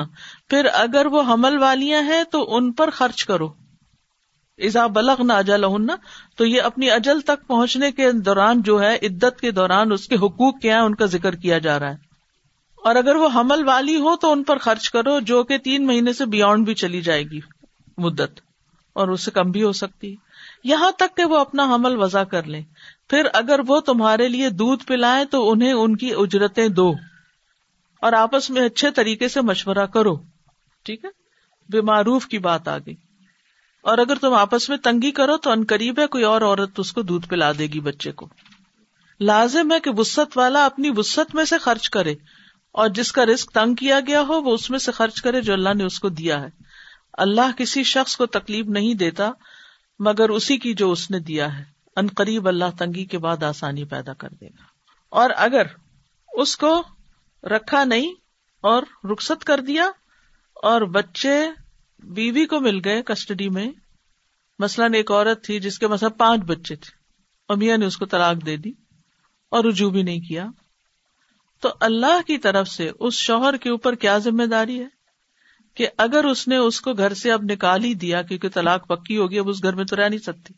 پھر 0.49 0.66
اگر 0.73 1.06
وہ 1.06 1.23
حمل 1.23 1.59
والیاں 1.59 2.02
ہیں 2.02 2.25
تو 2.25 2.56
ان 2.56 2.73
پر 2.73 2.90
خرچ 2.90 3.25
کرو۔ 3.25 3.49
ایزا 4.56 4.87
بلغ 4.87 5.23
نہ 5.23 5.33
اجل 5.33 5.64
تو 6.37 6.45
یہ 6.45 6.62
اپنی 6.62 6.90
اجل 6.90 7.21
تک 7.21 7.47
پہنچنے 7.47 7.92
کے 7.92 8.12
دوران 8.12 8.62
جو 8.62 8.83
ہے، 8.83 8.99
عدت 9.02 9.40
کے 9.40 9.50
دوران 9.50 9.92
اس 9.92 10.09
کے 10.09 10.14
حقوق 10.14 10.61
کیا 10.62 10.75
ہے 10.76 10.80
ان 10.80 10.95
کا 10.95 11.04
ذکر 11.04 11.35
کیا 11.35 11.59
جا 11.59 11.78
رہا 11.78 11.90
ہے۔ 11.90 11.97
اور 12.76 12.97
اگر 12.97 13.16
وہ 13.16 13.28
حمل 13.35 13.64
والی 13.64 13.97
ہو 13.97 14.16
تو 14.16 14.33
ان 14.33 14.42
پر 14.42 14.59
خرچ 14.59 14.90
کرو، 14.90 15.21
جو 15.21 15.45
کہ 15.45 15.59
تین 15.59 15.87
مہینے 15.87 16.12
سے 16.12 16.26
بیونڈ 16.26 16.64
بھی 16.64 16.75
چلی 16.75 17.00
جائے 17.00 17.23
گی 17.23 17.40
مدت۔ 17.99 18.40
اور 18.97 19.09
اسے 19.09 19.31
کم 19.31 19.50
بھی 19.50 19.62
ہو 19.62 19.73
سکتی 19.73 20.17
یہاں 20.65 20.91
تک 20.91 21.17
کہ 21.17 21.25
وہ 21.25 21.38
اپنا 21.38 21.75
حمل 21.75 21.97
وضع 21.97 22.23
کر 22.23 22.43
لیں۔ 22.43 22.62
پھر 23.09 23.23
اگر 23.33 23.61
وہ 23.69 23.81
تمہارے 23.81 24.29
لیے 24.29 24.50
دودھ 24.50 24.85
پلائیں 24.85 25.25
تو 25.25 25.50
انہیں 25.50 25.73
ان 25.73 25.97
کی 25.97 26.11
اجرتیں 26.17 26.69
دو۔ 26.69 26.93
اور 28.00 28.12
آپس 28.12 28.50
میں 28.50 28.62
اچھے 28.62 28.91
طریقے 28.91 29.29
سے 29.29 29.41
مشورہ 29.41 29.87
کرو۔ 29.87 30.17
ٹھیک 30.85 31.05
ہے؟ 31.05 31.11
بے 31.69 31.81
معروف 31.81 32.26
کی 32.26 32.38
بات 32.38 32.69
آ 32.69 32.79
گئی۔ 32.79 32.95
اور 33.83 33.99
اگر 33.99 34.15
تم 34.15 34.35
آپس 34.35 34.69
میں 34.69 34.76
تنگی 34.76 35.11
کرو 35.11 35.37
تو 35.37 35.50
ان 35.50 35.65
قریب 35.69 35.99
ہے، 35.99 36.07
کوئی 36.07 36.25
اور 36.25 36.43
عورت 36.43 36.71
اس 36.76 36.93
کو 36.93 37.03
دودھ 37.03 37.29
پلا 37.29 37.53
دے 37.59 37.67
گی 37.67 37.81
بچے 37.81 38.12
کو۔ 38.12 38.29
لازم 39.21 39.73
ہے 39.73 39.81
کہ 39.81 39.91
وسط 39.91 40.38
والا 40.38 40.65
اپنی 40.65 40.91
وسط 40.97 41.35
میں 41.35 41.45
سے 41.45 41.59
خرچ 41.59 41.91
کرے۔ 41.91 42.15
اور 42.73 42.88
جس 42.88 43.12
کا 43.12 43.26
رسک 43.26 43.50
تنگ 43.50 43.75
کیا 43.75 44.00
گیا 44.07 44.21
ہو، 44.21 44.43
وہ 44.43 44.55
اس 44.55 44.71
میں 44.71 44.79
سے 44.79 44.93
خرچ 44.93 45.23
کرے 45.23 45.41
جو 45.41 45.53
اللہ 45.53 45.75
نے 45.75 45.85
اس 45.85 46.00
کو 46.00 46.09
دیا 46.09 46.43
ہے۔ 46.43 46.65
اللہ 47.16 47.52
کسی 47.58 47.82
شخص 47.82 48.16
کو 48.16 48.26
تکلیف 48.26 48.66
نہیں 48.66 48.94
دیتا، 48.94 49.30
مگر 49.99 50.28
اسی 50.28 50.58
کی 50.58 50.75
جو 50.75 50.92
اس 50.92 51.11
نے 51.11 51.20
دیا 51.20 51.58
ہے۔ 51.58 51.64
ان 51.96 52.06
قریب 52.06 52.49
اللہ 52.49 52.64
تنگی 52.78 53.04
کے 53.04 53.18
بعد 53.18 53.42
آسانی 53.42 53.85
پیدا 53.85 54.14
کر 54.14 54.28
دے 54.28 54.46
گا۔ 54.46 54.62
اور 55.08 55.30
اگر 55.37 55.62
اس 56.32 56.56
کو 56.56 56.82
رکھا 57.42 57.85
نہیں 57.85 58.14
اور 58.61 58.82
رخصت 59.12 59.44
کر 59.44 59.61
دیا 59.61 59.90
اور 60.54 60.82
بچے، 60.82 61.46
بیوی 61.99 62.46
کو 62.46 62.61
مل 62.61 62.80
گئے 62.85 63.02
کسٹڈی 63.02 63.49
میں، 63.49 63.73
مثلاً 64.58 64.94
ایک 64.94 65.11
عورت 65.11 65.44
تھی 65.44 65.61
جس 65.61 65.78
کے 65.78 65.87
مطلب 65.87 66.18
پانچ 66.18 66.40
بچے 66.40 66.76
تھے، 66.76 66.90
امیہ 67.49 67.76
نے 67.76 67.87
اس 67.87 67.96
کو 67.96 68.06
طلاق 68.06 68.46
دے 68.46 68.56
دی 68.56 68.70
اور 69.49 69.64
رجوع 69.64 69.90
بھی 69.90 70.02
نہیں 70.02 70.20
کیا۔ 70.20 70.46
تو 71.61 71.68
اللہ 71.80 72.23
کی 72.26 72.38
طرف 72.38 72.68
سے 72.68 72.90
اس 73.00 73.14
شوہر 73.14 73.56
کے 73.56 73.70
اوپر 73.70 73.94
کیا 73.94 74.18
ذمہ 74.18 74.42
داری 74.42 74.80
ہے؟ 74.80 74.96
کہ 75.76 75.88
اگر 75.99 76.25
اس 76.25 76.47
نے 76.49 76.56
اس 76.56 76.80
کو 76.80 76.92
گھر 76.95 77.14
سے 77.14 77.33
اب 77.33 77.42
نکال 77.42 77.85
ہی 77.85 77.92
دیا، 77.95 78.23
کیونکہ 78.23 78.49
طلاق 78.49 78.87
پکی 78.88 79.16
ہوگی، 79.16 79.38
اب 79.38 79.49
اس 79.49 79.62
گھر 79.62 79.75
میں 79.75 79.85
تو 79.85 79.97
رہ 79.97 80.09
نہیں 80.09 80.21
سکتی، 80.21 80.54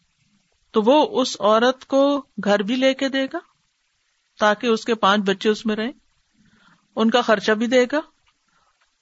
تو 0.74 0.82
وہ 0.82 1.20
اس 1.20 1.36
عورت 1.40 1.84
کو 1.86 2.02
گھر 2.44 2.62
بھی 2.62 2.76
لے 2.76 2.92
کے 2.94 3.08
دے 3.08 3.24
گا 3.32 3.38
تاکہ 4.38 4.66
اس 4.66 4.84
کے 4.84 4.94
پانچ 4.96 5.24
بچے 5.24 5.48
اس 5.48 5.64
میں 5.66 5.76
رہیں، 5.76 5.92
ان 6.96 7.10
کا 7.10 7.20
خرچہ 7.20 7.52
بھی 7.52 7.66
دے 7.66 7.84
گا، 7.92 8.00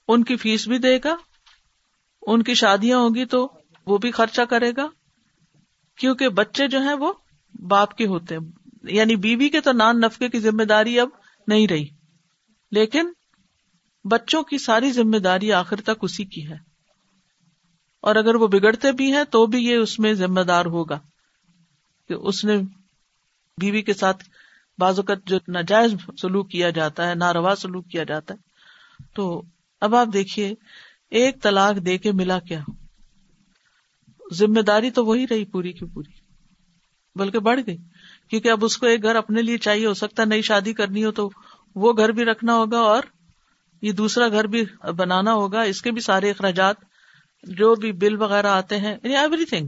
ان 0.09 0.23
کی 0.23 0.35
فیس 0.35 0.67
بھی 0.67 0.77
دے 0.77 0.97
گا، 1.03 1.15
ان 2.23 2.43
کی 2.43 2.53
شادیاں 2.53 2.99
ہوگی 2.99 3.25
تو 3.25 3.47
وہ 3.87 3.97
بھی 3.97 4.11
خرچہ 4.11 4.41
کرے 4.41 4.71
گا، 4.77 4.87
کیونکہ 5.97 6.29
بچے 6.31 6.67
جو 6.67 6.79
ہیں 6.79 6.93
وہ 6.93 7.11
باپ 7.67 7.93
کے 7.95 8.05
ہوتے 8.05 8.35
ہیں 8.35 8.91
یعنی 8.91 9.15
بیوی 9.17 9.49
کے 9.49 9.61
تو 9.61 9.71
نان 9.71 9.99
نفقے 9.99 10.29
کی 10.29 10.39
ذمہ 10.39 10.63
داری 10.63 10.99
اب 10.99 11.09
نہیں 11.47 11.67
رہی، 11.67 11.85
لیکن 12.71 13.11
بچوں 14.03 14.43
کی 14.43 14.57
ساری 14.57 14.91
ذمہ 14.91 15.17
داری 15.17 15.53
آخر 15.53 15.81
تک 15.81 15.99
اسی 16.01 16.25
کی 16.25 16.47
ہے۔ 16.47 16.57
اور 18.01 18.15
اگر 18.15 18.35
وہ 18.35 18.47
بگڑتے 18.47 18.91
بھی 18.91 19.13
ہیں 19.13 19.23
تو 19.23 19.45
بھی 19.45 19.65
یہ 19.65 19.75
اس 19.75 19.99
میں 19.99 20.13
ذمہ 20.13 20.41
دار 20.41 20.65
ہوگا 20.65 20.99
کہ 22.07 22.13
اس 22.13 22.45
نے 22.45 22.57
بیوی 23.61 23.81
کے 23.81 23.93
ساتھ 23.93 24.23
بعض 24.77 24.99
اوقات 24.99 25.17
جو 25.25 25.37
ناجائز 25.47 25.93
سلوک 26.21 26.51
کیا 26.51 26.69
جاتا 26.69 27.09
ہے، 27.09 27.15
ناروا 27.15 27.55
سلوک 27.55 27.87
کیا 27.87 28.03
جاتا 28.03 28.33
ہے۔ 28.33 28.39
تو 29.15 29.41
اب 29.81 29.95
آپ 29.95 30.07
دیکھیے، 30.13 30.53
ایک 31.09 31.43
طلاق 31.43 31.85
دے 31.85 31.97
کے 31.97 32.11
ملا 32.11 32.39
کیا؟ 32.39 32.59
ذمہ 34.33 34.61
داری 34.61 34.91
تو 34.91 35.05
وہی 35.05 35.25
رہی 35.29 35.45
پوری 35.45 35.73
کی 35.73 35.85
پوری، 35.85 36.11
بلکہ 37.15 37.39
بڑھ 37.39 37.59
گئی۔ 37.67 37.77
کیونکہ 38.29 38.49
اب 38.49 38.65
اس 38.65 38.77
کو 38.77 38.85
ایک 38.85 39.03
گھر 39.03 39.15
اپنے 39.15 39.41
لیے 39.41 39.57
چاہیے، 39.57 39.87
ہو 39.87 39.93
سکتا 39.93 40.23
ہے 40.23 40.27
نئی 40.27 40.41
شادی 40.41 40.73
کرنی 40.73 41.05
ہو 41.05 41.11
تو 41.11 41.29
وہ 41.75 41.93
گھر 41.97 42.09
بھی 42.09 42.25
رکھنا 42.25 42.55
ہوگا 42.55 42.79
اور 42.79 43.03
یہ 43.81 43.91
دوسرا 43.91 44.27
گھر 44.27 44.43
بھی 44.43 44.65
بنانا 44.97 45.33
ہوگا، 45.33 45.61
اس 45.61 45.81
کے 45.81 45.91
بھی 45.91 46.01
سارے 46.01 46.29
اخراجات 46.29 46.75
جو 47.43 47.75
بھی 47.75 47.91
بل 47.91 48.21
وغیرہ 48.21 48.47
آتے 48.47 48.77
ہیں 48.77 48.91
یعنی 48.91 49.17
ایوری 49.17 49.45
تھنگ 49.45 49.67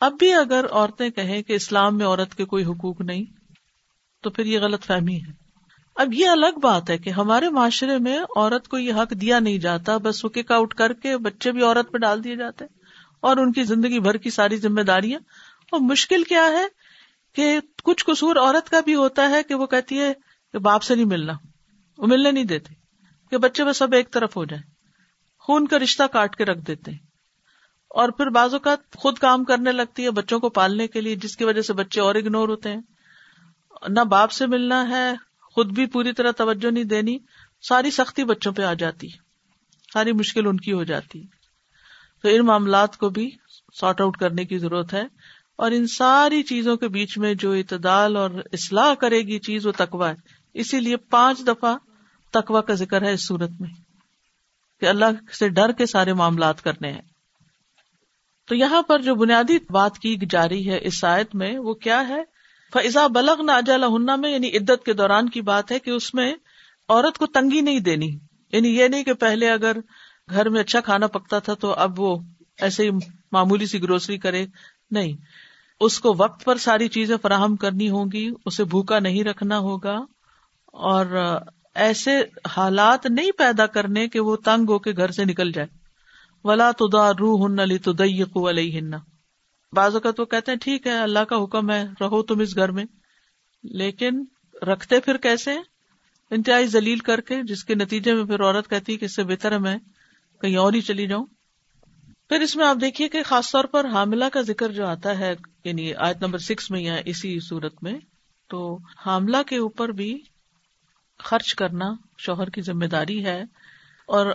اب 0.00 0.12
بھی 0.18 0.32
اگر 0.32 0.66
عورتیں 0.70 1.10
کہیں 1.10 1.42
کہ 1.42 1.52
اسلام 1.52 1.98
میں 1.98 2.06
عورت 2.06 2.34
کے 2.34 2.44
کوئی 2.44 2.64
حقوق 2.64 3.00
نہیں، 3.00 3.24
تو 4.22 4.30
پھر 4.30 4.46
یہ 4.46 4.58
غلط 4.60 4.84
فہمی 4.84 5.16
ہے۔ 5.16 5.32
اب 5.96 6.14
یہ 6.14 6.28
الگ 6.28 6.58
بات 6.62 6.90
ہے 6.90 6.98
کہ 6.98 7.10
ہمارے 7.10 7.48
معاشرے 7.48 7.98
میں 7.98 8.18
عورت 8.36 8.68
کو 8.68 8.78
یہ 8.78 8.92
حق 8.92 9.10
دیا 9.10 9.38
نہیں 9.38 9.58
جاتا، 9.58 9.96
بس 9.96 10.24
وہ 10.24 10.30
کک 10.30 10.52
آؤٹ 10.52 10.74
کر 10.74 10.92
کے 10.92 11.16
بچے 11.16 11.52
بھی 11.52 11.62
عورت 11.62 11.92
پہ 11.92 11.98
ڈال 11.98 12.24
دیے 12.24 12.36
جاتے 12.36 12.64
اور 13.20 13.36
ان 13.36 13.52
کی 13.52 13.64
زندگی 13.64 14.00
بھر 14.00 14.16
کی 14.16 14.30
ساری 14.30 14.56
ذمہ 14.56 14.80
داریاں۔ 14.80 15.20
اور 15.72 15.80
مشکل 15.80 16.22
کیا 16.22 16.44
ہے 16.44 16.66
کہ 17.34 17.60
کچھ 17.84 18.04
قصور 18.04 18.36
عورت 18.36 18.70
کا 18.70 18.80
بھی 18.80 18.94
ہوتا 18.94 19.30
ہے 19.30 19.42
کہ 19.42 19.54
وہ 19.54 19.66
کہتی 19.66 20.00
ہے 20.00 20.12
کہ 20.52 20.58
باپ 20.58 20.82
سے 20.82 20.94
نہیں 20.94 21.04
ملنا۔ 21.04 21.32
وہ 21.98 22.06
ملنے 22.06 22.30
نہیں 22.30 22.44
دیتے 22.44 22.74
کہ 23.30 23.38
بچے 23.38 23.64
بس 23.64 23.76
سب 23.76 23.92
ایک 23.92 24.12
طرف 24.12 24.36
ہو 24.36 24.44
جائے 24.44 24.62
خون 25.38 25.66
کا 25.66 25.78
رشتہ 25.78 26.02
کاٹ 26.02 26.36
کے 26.36 26.44
رکھ 26.44 26.58
دیتے 26.58 26.90
ہیں۔ 26.90 26.98
اور 27.88 28.08
پھر 28.08 28.26
بعض 28.26 28.54
اوقات 28.54 28.96
خود 28.96 29.18
کام 29.18 29.44
کرنے 29.44 29.72
لگتی 29.72 30.04
ہے 30.04 30.10
بچوں 30.10 30.40
کو 30.40 30.48
پالنے 30.48 30.88
کے 30.88 31.00
لیے، 31.00 31.16
جس 31.16 31.36
کی 31.36 31.44
وجہ 31.44 31.60
سے 31.60 31.72
بچے 31.72 32.00
اور 32.00 32.14
اگنور 32.14 32.48
ہوتے 32.48 32.68
ہیں۔ 32.68 32.80
نہ 33.88 34.00
باپ 34.00 34.30
سے 34.30 34.46
ملنا 34.46 34.88
ہے، 34.88 35.12
خود 35.54 35.72
بھی 35.72 35.86
پوری 35.86 36.12
طرح 36.12 36.30
توجہ 36.30 36.70
نہیں 36.70 36.84
دینی، 36.84 37.18
ساری 37.68 37.90
سختی 37.90 38.24
بچوں 38.24 38.52
پہ 38.52 38.62
آ 38.62 38.74
جاتی 38.74 39.08
ساری 39.94 40.12
مشکل 40.12 40.46
ان 40.46 40.56
کی 40.56 40.72
ہو 40.72 40.84
جاتی 40.84 41.26
تو 42.22 42.28
ان 42.28 42.46
معاملات 42.46 42.96
کو 42.96 43.08
بھی 43.08 43.30
سارٹ 43.74 44.00
آؤٹ 44.00 44.16
کرنے 44.16 44.44
کی 44.44 44.58
ضرورت 44.58 44.94
ہے۔ 44.94 45.02
اور 45.56 45.70
ان 45.70 45.86
ساری 45.86 46.42
چیزوں 46.42 46.76
کے 46.76 46.88
بیچ 46.88 47.18
میں 47.18 47.34
جو 47.34 47.52
اعتدال 47.52 48.16
اور 48.16 48.30
اصلاح 48.52 48.94
کرے 48.94 49.20
گی 49.20 49.38
چیز، 49.38 49.66
وہ 49.66 49.72
تقوا 49.76 50.10
ہے۔ 50.10 50.14
اسی 50.54 50.80
لیے 50.80 50.96
پانچ 50.96 51.40
دفعہ 51.46 51.76
تقوا 52.32 52.60
کا 52.60 52.74
ذکر 52.74 53.02
ہے 53.02 53.12
اس 53.12 53.28
صورت 53.28 53.50
میں 53.60 53.68
کہ 54.80 54.86
اللہ 54.86 55.32
سے 55.38 55.48
ڈر 55.48 55.72
کے 55.72 55.86
سارے 55.86 56.12
معاملات 56.12 56.62
کرنے 56.62 56.92
ہیں۔ 56.92 57.02
تو 58.48 58.54
یہاں 58.54 58.82
پر 58.82 58.98
جو 58.98 59.14
بنیادی 59.14 59.58
بات 59.70 59.98
کی 59.98 60.16
جا 60.30 60.48
رہی 60.48 60.70
ہے 60.70 60.78
اس 60.82 61.04
آیت 61.04 61.34
میں 61.34 61.58
وہ 61.58 61.74
کیا 61.74 62.08
ہے؟ 62.08 62.22
فضا 62.74 63.06
بلغ 63.06 63.42
نہ 63.42 64.16
میں 64.16 64.32
یعنی 64.32 64.48
عدت 64.48 64.84
کے 64.84 64.92
دوران 64.92 65.28
کی 65.28 65.40
بات 65.40 65.72
ہے 65.72 65.78
کہ 65.78 65.90
اس 65.90 66.14
میں 66.14 66.34
عورت 66.88 67.18
کو 67.18 67.26
تنگی 67.26 67.60
نہیں 67.60 67.80
دینی۔ 67.80 68.18
یعنی 68.52 68.68
یہ 68.68 68.88
نہیں 68.88 69.04
کہ 69.04 69.12
پہلے 69.12 69.50
اگر 69.50 69.76
گھر 70.30 70.48
میں 70.48 70.60
اچھا 70.60 70.80
کھانا 70.80 71.06
پکتا 71.06 71.38
تھا 71.38 71.54
تو 71.54 71.72
اب 71.72 72.00
وہ 72.00 72.16
ایسے 72.60 72.84
ہی 72.84 72.90
معمولی 73.32 73.66
سی 73.66 73.82
گروسری 73.82 74.18
کرے۔ 74.18 74.46
نہیں، 74.90 75.12
اس 75.80 76.00
کو 76.00 76.14
وقت 76.18 76.44
پر 76.44 76.56
ساری 76.56 76.88
چیزیں 76.88 77.16
فراہم 77.22 77.56
کرنی 77.56 77.90
ہوگی 77.90 78.30
اسے 78.46 78.64
بھوکا 78.64 78.98
نہیں 78.98 79.24
رکھنا 79.24 79.58
ہوگا۔ 79.58 79.98
اور 80.74 81.36
ایسے 81.74 82.10
حالات 82.56 83.06
نہیں 83.06 83.30
پیدا 83.38 83.66
کرنے 83.66 84.08
کہ 84.08 84.20
وہ 84.20 84.36
تنگ 84.36 84.66
ہو 84.68 84.78
کے 84.78 84.92
گھر 84.92 85.10
سے 85.10 85.24
نکل 85.24 85.52
جائے۔ 85.52 85.68
ولا 86.44 86.70
تدا 86.70 87.12
روح 87.12 87.46
ہن 87.46 87.58
علی 87.60 87.78
تو 87.78 87.92
ہن 88.78 88.90
بعض 89.72 89.94
اوقات 89.94 90.20
وہ 90.20 90.24
کہتے 90.24 90.52
ہیں، 90.52 90.58
ٹھیک 90.58 90.86
ہے، 90.86 90.98
اللہ 90.98 91.18
کا 91.18 91.36
حکم 91.36 91.70
ہے، 91.70 91.84
رہو 92.00 92.22
تم 92.22 92.40
اس 92.40 92.56
گھر 92.56 92.70
میں۔ 92.70 92.84
لیکن 93.62 94.24
رکھتے 94.62 95.00
پھر 95.00 95.16
کیسے 95.16 95.50
انتہائی 96.30 96.66
ذلیل 96.66 96.98
کر 96.98 97.20
کے، 97.20 97.42
جس 97.42 97.64
کے 97.64 97.74
نتیجے 97.74 98.14
میں 98.14 98.24
پھر 98.24 98.42
عورت 98.42 98.70
کہتی 98.70 98.96
کہ 98.96 99.04
اس 99.04 99.16
سے 99.16 99.24
بہتر 99.24 99.52
ہے، 99.52 99.58
میں 99.58 99.76
کہیں 100.40 100.56
اور 100.56 100.72
ہی 100.72 100.80
چلی 100.80 101.06
جاؤں۔ 101.06 101.26
پھر 102.28 102.40
اس 102.40 102.56
میں 102.56 102.66
آپ 102.66 102.76
دیکھیے 102.80 103.08
کہ 103.08 103.22
خاص 103.22 103.52
طور 103.52 103.64
پر 103.64 103.86
حاملہ 103.86 104.24
کا 104.32 104.40
ذکر 104.40 104.72
جو 104.72 104.86
آتا 104.86 105.18
ہے 105.18 105.34
یعنی 105.64 105.94
آیت 105.94 106.22
نمبر 106.22 106.38
سکس 106.38 106.70
میں 106.70 106.80
یا 106.80 106.96
اسی 107.04 107.40
صورت 107.40 107.82
میں، 107.82 107.94
تو 108.48 108.78
حاملہ 109.06 109.36
کے 109.46 109.56
اوپر 109.56 109.88
بھی 109.88 110.22
خرچ 111.18 111.54
کرنا 111.54 111.92
شوہر 112.18 112.50
کی 112.50 112.62
ذمہ 112.62 112.84
داری 112.84 113.24
ہے 113.24 113.42
اور 114.06 114.26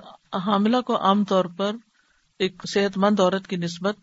حاملہ 0.45 0.81
کو 0.81 0.97
عام 0.97 1.23
طور 1.23 1.45
پر 1.45 1.75
ایک 2.39 2.61
صحت 2.73 2.97
مند 2.97 3.19
عورت 3.19 3.47
کی 3.47 3.55
نسبت 3.55 3.95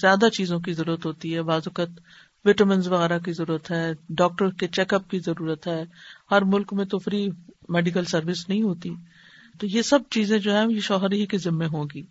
زیادہ 0.00 0.28
چیزوں 0.28 0.60
کی 0.60 0.72
ضرورت 0.72 1.06
ہوتی 1.06 1.34
ہے۔ 1.34 1.42
بازوقت 1.42 2.00
وٹامنس 2.44 2.88
وغیرہ 2.88 3.18
کی 3.18 3.32
ضرورت 3.32 3.70
ہے، 3.70 3.92
ڈاکٹر 4.08 4.50
کے 4.50 4.68
چیک 4.68 4.94
اپ 4.94 5.10
کی 5.10 5.18
ضرورت 5.18 5.66
ہے۔ 5.66 5.84
ہر 6.30 6.42
ملک 6.42 6.72
میں 6.72 6.84
تو 6.84 6.98
فری 6.98 7.28
میڈیکل 7.68 8.04
سروس 8.04 8.48
نہیں 8.48 8.62
ہوتی۔ 8.62 8.90
تو 9.58 9.66
یہ 9.66 9.82
سب 9.82 9.98
چیزیں 10.10 10.38
جو 10.38 10.56
ہے 10.56 10.64
یہ 10.70 10.80
شوہر 10.80 11.12
ہی 11.12 11.26
کے 11.26 11.38
ذمے 11.38 11.66
ہوگی 11.66 12.02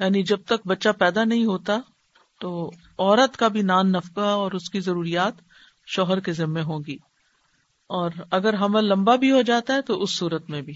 یعنی 0.00 0.22
جب 0.22 0.38
تک 0.46 0.66
بچہ 0.66 0.88
پیدا 0.98 1.24
نہیں 1.24 1.44
ہوتا 1.44 1.78
تو 2.40 2.70
عورت 2.98 3.36
کا 3.36 3.48
بھی 3.48 3.62
نان 3.62 3.92
نفقہ 3.92 4.20
اور 4.20 4.52
اس 4.52 4.70
کی 4.70 4.80
ضروریات 4.80 5.32
شوہر 5.86 6.20
کے 6.20 6.32
ذمے 6.32 6.62
ہوگی 6.62 6.96
اور 7.88 8.10
اگر 8.30 8.54
حمل 8.54 8.84
لمبا 8.84 9.16
بھی 9.16 9.30
ہو 9.30 9.42
جاتا 9.42 9.74
ہے 9.74 9.82
تو 9.82 10.02
اس 10.02 10.10
صورت 10.10 10.50
میں 10.50 10.62
بھی۔ 10.62 10.74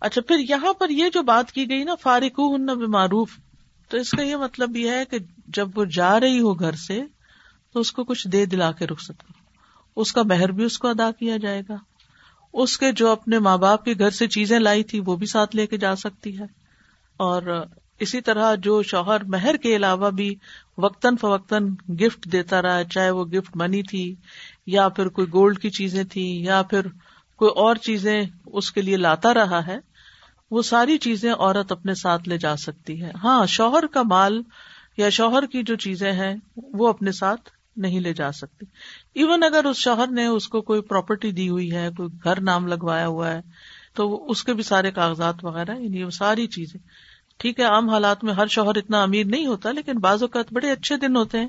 اچھا 0.00 0.20
پھر 0.20 0.36
یہاں 0.38 0.72
پر 0.72 0.88
یہ 0.88 1.04
جو 1.12 1.22
بات 1.22 1.52
کی 1.52 1.70
گئی 1.70 1.84
نا 1.84 1.94
فارق 1.94 2.38
ہن 2.38 2.90
معروف 2.90 3.30
تو 3.88 3.96
اس 3.96 4.10
کا 4.10 4.22
یہ 4.22 4.36
مطلب 4.36 4.76
یہ 4.76 4.90
ہے 4.90 5.04
کہ 5.04 5.18
جب 5.46 5.68
وہ 5.78 5.84
جا 5.84 6.20
رہی 6.20 6.40
ہو 6.40 6.54
گھر 6.54 6.72
سے، 6.72 7.02
تو 7.72 7.80
اس 7.80 7.92
کو 7.92 8.04
کچھ 8.04 8.28
دے 8.28 8.46
دلا 8.46 8.72
کے 8.72 8.86
رخصت 8.86 9.08
کرو۔ 9.08 9.32
اس 9.96 10.12
کا 10.12 10.22
مہر 10.22 10.52
بھی 10.52 10.64
اس 10.64 10.78
کو 10.78 10.88
ادا 10.88 11.10
کیا 11.10 11.36
جائے 11.36 11.62
گا۔ 11.68 11.76
اس 12.52 12.78
کے 12.78 12.92
جو 12.92 13.08
اپنے 13.08 13.38
ماں 13.38 13.58
باپ 13.58 13.84
کے 13.84 13.94
گھر 13.98 14.10
سے 14.10 14.26
چیزیں 14.26 14.58
لائی 14.58 14.82
تھی، 14.82 15.00
وہ 15.06 15.16
بھی 15.16 15.26
ساتھ 15.26 15.56
لے 15.56 15.66
کے 15.66 15.76
جا 15.76 15.96
سکتی 15.96 16.38
ہے۔ 16.38 16.44
اور 17.16 17.64
اسی 18.00 18.20
طرح 18.20 18.54
جو 18.54 18.82
شوہر 18.82 19.24
مہر 19.24 19.56
کے 19.56 19.76
علاوہ 19.76 20.10
بھی 20.10 20.34
وقتاً 20.78 21.16
فوقتاً 21.16 21.74
گفٹ 21.88 22.32
دیتا 22.32 22.62
رہا، 22.62 22.84
چاہے 22.84 23.10
وہ 23.10 23.24
گفٹ 23.24 23.56
منی 23.56 23.82
تھی 23.82 24.14
یا 24.66 24.88
پھر 24.88 25.08
کوئی 25.08 25.26
گولڈ 25.32 25.58
کی 25.58 25.70
چیزیں 25.70 26.04
تھی 26.04 26.42
یا 26.42 26.62
پھر 26.62 26.80
کوئی 27.36 27.50
اور 27.56 27.76
چیزیں 27.76 28.24
اس 28.46 28.72
کے 28.72 28.82
لیے 28.82 28.96
لاتا 28.96 29.34
رہا 29.34 29.66
ہے، 29.66 29.78
وہ 30.50 30.62
ساری 30.62 30.98
چیزیں 30.98 31.32
عورت 31.32 31.72
اپنے 31.72 31.94
ساتھ 31.94 32.28
لے 32.28 32.38
جا 32.38 32.56
سکتی 32.56 33.02
ہے۔ 33.02 33.10
ہاں 33.24 33.46
شوہر 33.46 33.86
کا 33.86 34.02
مال 34.02 34.42
یا 34.96 35.08
شوہر 35.08 35.46
کی 35.46 35.62
جو 35.62 35.76
چیزیں 35.76 36.12
ہیں، 36.12 36.34
وہ 36.56 36.88
اپنے 36.88 37.12
ساتھ 37.12 37.50
نہیں 37.76 38.00
لے 38.00 38.12
جا 38.12 38.32
سکتی۔ 38.32 38.66
ایون 39.14 39.42
اگر 39.42 39.64
اس 39.64 39.76
شوہر 39.76 40.06
نے 40.06 40.26
اس 40.26 40.48
کو 40.48 40.60
کوئی 40.60 40.80
پراپرٹی 40.80 41.30
دی 41.30 41.48
ہوئی 41.48 41.72
ہے، 41.72 41.88
کوئی 41.96 42.08
گھر 42.24 42.40
نام 42.40 42.66
لگوایا 42.66 43.06
ہوا 43.06 43.30
ہے، 43.30 43.40
تو 43.94 44.30
اس 44.30 44.44
کے 44.44 44.52
بھی 44.52 44.62
سارے 44.62 44.90
کاغذات 44.90 45.44
وغیرہ 45.44 45.76
یعنی 45.78 46.04
وہ 46.04 46.10
ساری 46.10 46.46
چیزیں۔ 46.46 46.80
ٹھیک 47.38 47.60
ہے، 47.60 47.64
عام 47.64 47.90
حالات 47.90 48.24
میں 48.24 48.34
ہر 48.34 48.46
شوہر 48.46 48.76
اتنا 48.76 49.02
امیر 49.02 49.26
نہیں 49.26 49.46
ہوتا، 49.46 49.70
لیکن 49.70 49.98
بعض 49.98 50.22
اوقات 50.22 50.52
بڑے 50.52 50.70
اچھے 50.70 50.96
دن 50.96 51.16
ہوتے 51.16 51.40
ہیں۔ 51.40 51.48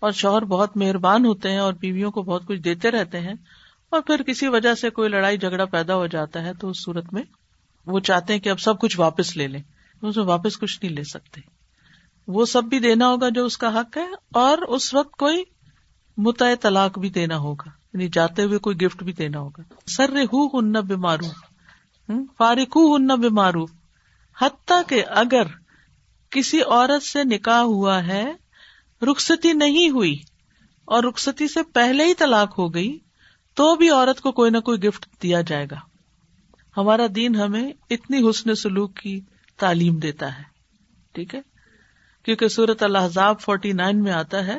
اور 0.00 0.10
شوہر 0.10 0.42
بہت 0.42 0.76
مہربان 0.76 1.26
ہوتے 1.26 1.50
ہیں 1.50 1.58
اور 1.58 1.72
بیویوں 1.72 2.10
کو 2.10 2.22
بہت 2.22 2.46
کچھ 2.46 2.58
دیتے 2.58 2.90
رہتے 2.90 3.20
ہیں 3.20 3.34
اور 3.90 4.00
پھر 4.00 4.22
کسی 4.22 4.48
وجہ 4.48 4.74
سے 4.74 4.90
کوئی 4.90 5.08
لڑائی 5.08 5.38
جھگڑا 5.38 5.64
پیدا 5.64 5.94
ہو 5.94 6.06
جاتا 6.06 6.42
ہے 6.42 6.54
تو 6.54 6.68
اس 6.68 6.84
صورت 6.84 7.12
میں 7.12 7.22
وہ 7.86 8.00
چاہتے 8.00 8.32
ہیں 8.32 8.40
کہ 8.40 8.48
اب 8.48 8.60
سب 8.60 8.80
کچھ 8.80 9.00
واپس 9.00 9.36
لے 9.36 9.46
لیں۔ 9.48 9.62
اس 10.02 10.16
میں 10.16 10.24
واپس 10.24 10.58
کچھ 10.58 10.78
نہیں 10.82 10.92
لے 10.92 11.04
سکتے۔ 11.04 11.40
وہ 12.28 12.44
سب 12.44 12.64
بھی 12.64 12.78
دینا 12.78 13.08
ہوگا 13.08 13.28
جو 13.28 13.44
اس 13.44 13.58
کا 13.58 13.80
حق 13.80 13.96
ہے 13.96 14.06
اور 14.34 14.58
اس 14.58 14.94
وقت 14.94 15.16
کوئی 15.16 15.44
متع 16.16 16.44
طلاق 16.60 16.98
بھی 16.98 17.10
دینا 17.10 17.36
ہوگا۔ 17.36 17.70
یعنی 17.94 18.08
جاتے 18.08 18.42
ہوئے 18.42 18.58
کوئی 18.58 18.76
گفٹ 18.76 19.02
بھی 19.02 19.12
دینا 19.12 19.38
ہوگا۔ 19.38 19.62
سر 19.86 20.10
ہُو 20.16 20.58
ہن 20.58 20.72
بیمارو 20.72 21.48
فارکو 22.38 22.96
ہن 22.96 23.06
بیمارو 23.06 23.64
حتیٰ 24.40 24.82
کہ 24.88 25.04
اگر 25.08 25.42
کسی 26.30 26.62
عورت 26.62 27.02
سے 27.02 27.24
نکاح 27.24 27.60
ہوا 27.60 28.06
ہے 28.06 28.32
رخصتی 29.02 29.52
نہیں 29.52 29.90
ہوئی 29.90 30.14
اور 30.88 31.04
رخصتی 31.04 31.48
سے 31.48 31.62
پہلے 31.72 32.04
ہی 32.04 32.14
طلاق 32.14 32.58
ہو 32.58 32.68
گئی، 32.74 32.96
تو 33.56 33.74
بھی 33.76 33.90
عورت 33.90 34.20
کو 34.20 34.32
کوئی 34.32 34.50
نہ 34.50 34.58
کوئی 34.58 34.82
گفٹ 34.82 35.06
دیا 35.22 35.40
جائے 35.40 35.66
گا۔ 35.70 35.78
ہمارا 36.76 37.06
دین 37.14 37.34
ہمیں 37.34 37.72
اتنی 37.90 38.18
حسن 38.28 38.54
سلوک 38.54 38.94
کی 38.96 39.20
تعلیم 39.58 39.96
دیتا 39.98 40.26
ہے، 40.38 40.42
ٹھیک 41.14 41.34
ہے؟ 41.34 41.40
کیونکہ 42.26 42.48
سورت 42.48 42.82
الحضاب 42.82 43.40
فورٹی 43.40 43.72
نائن 43.72 44.02
میں 44.02 44.12
آتا 44.12 44.46
ہے، 44.46 44.58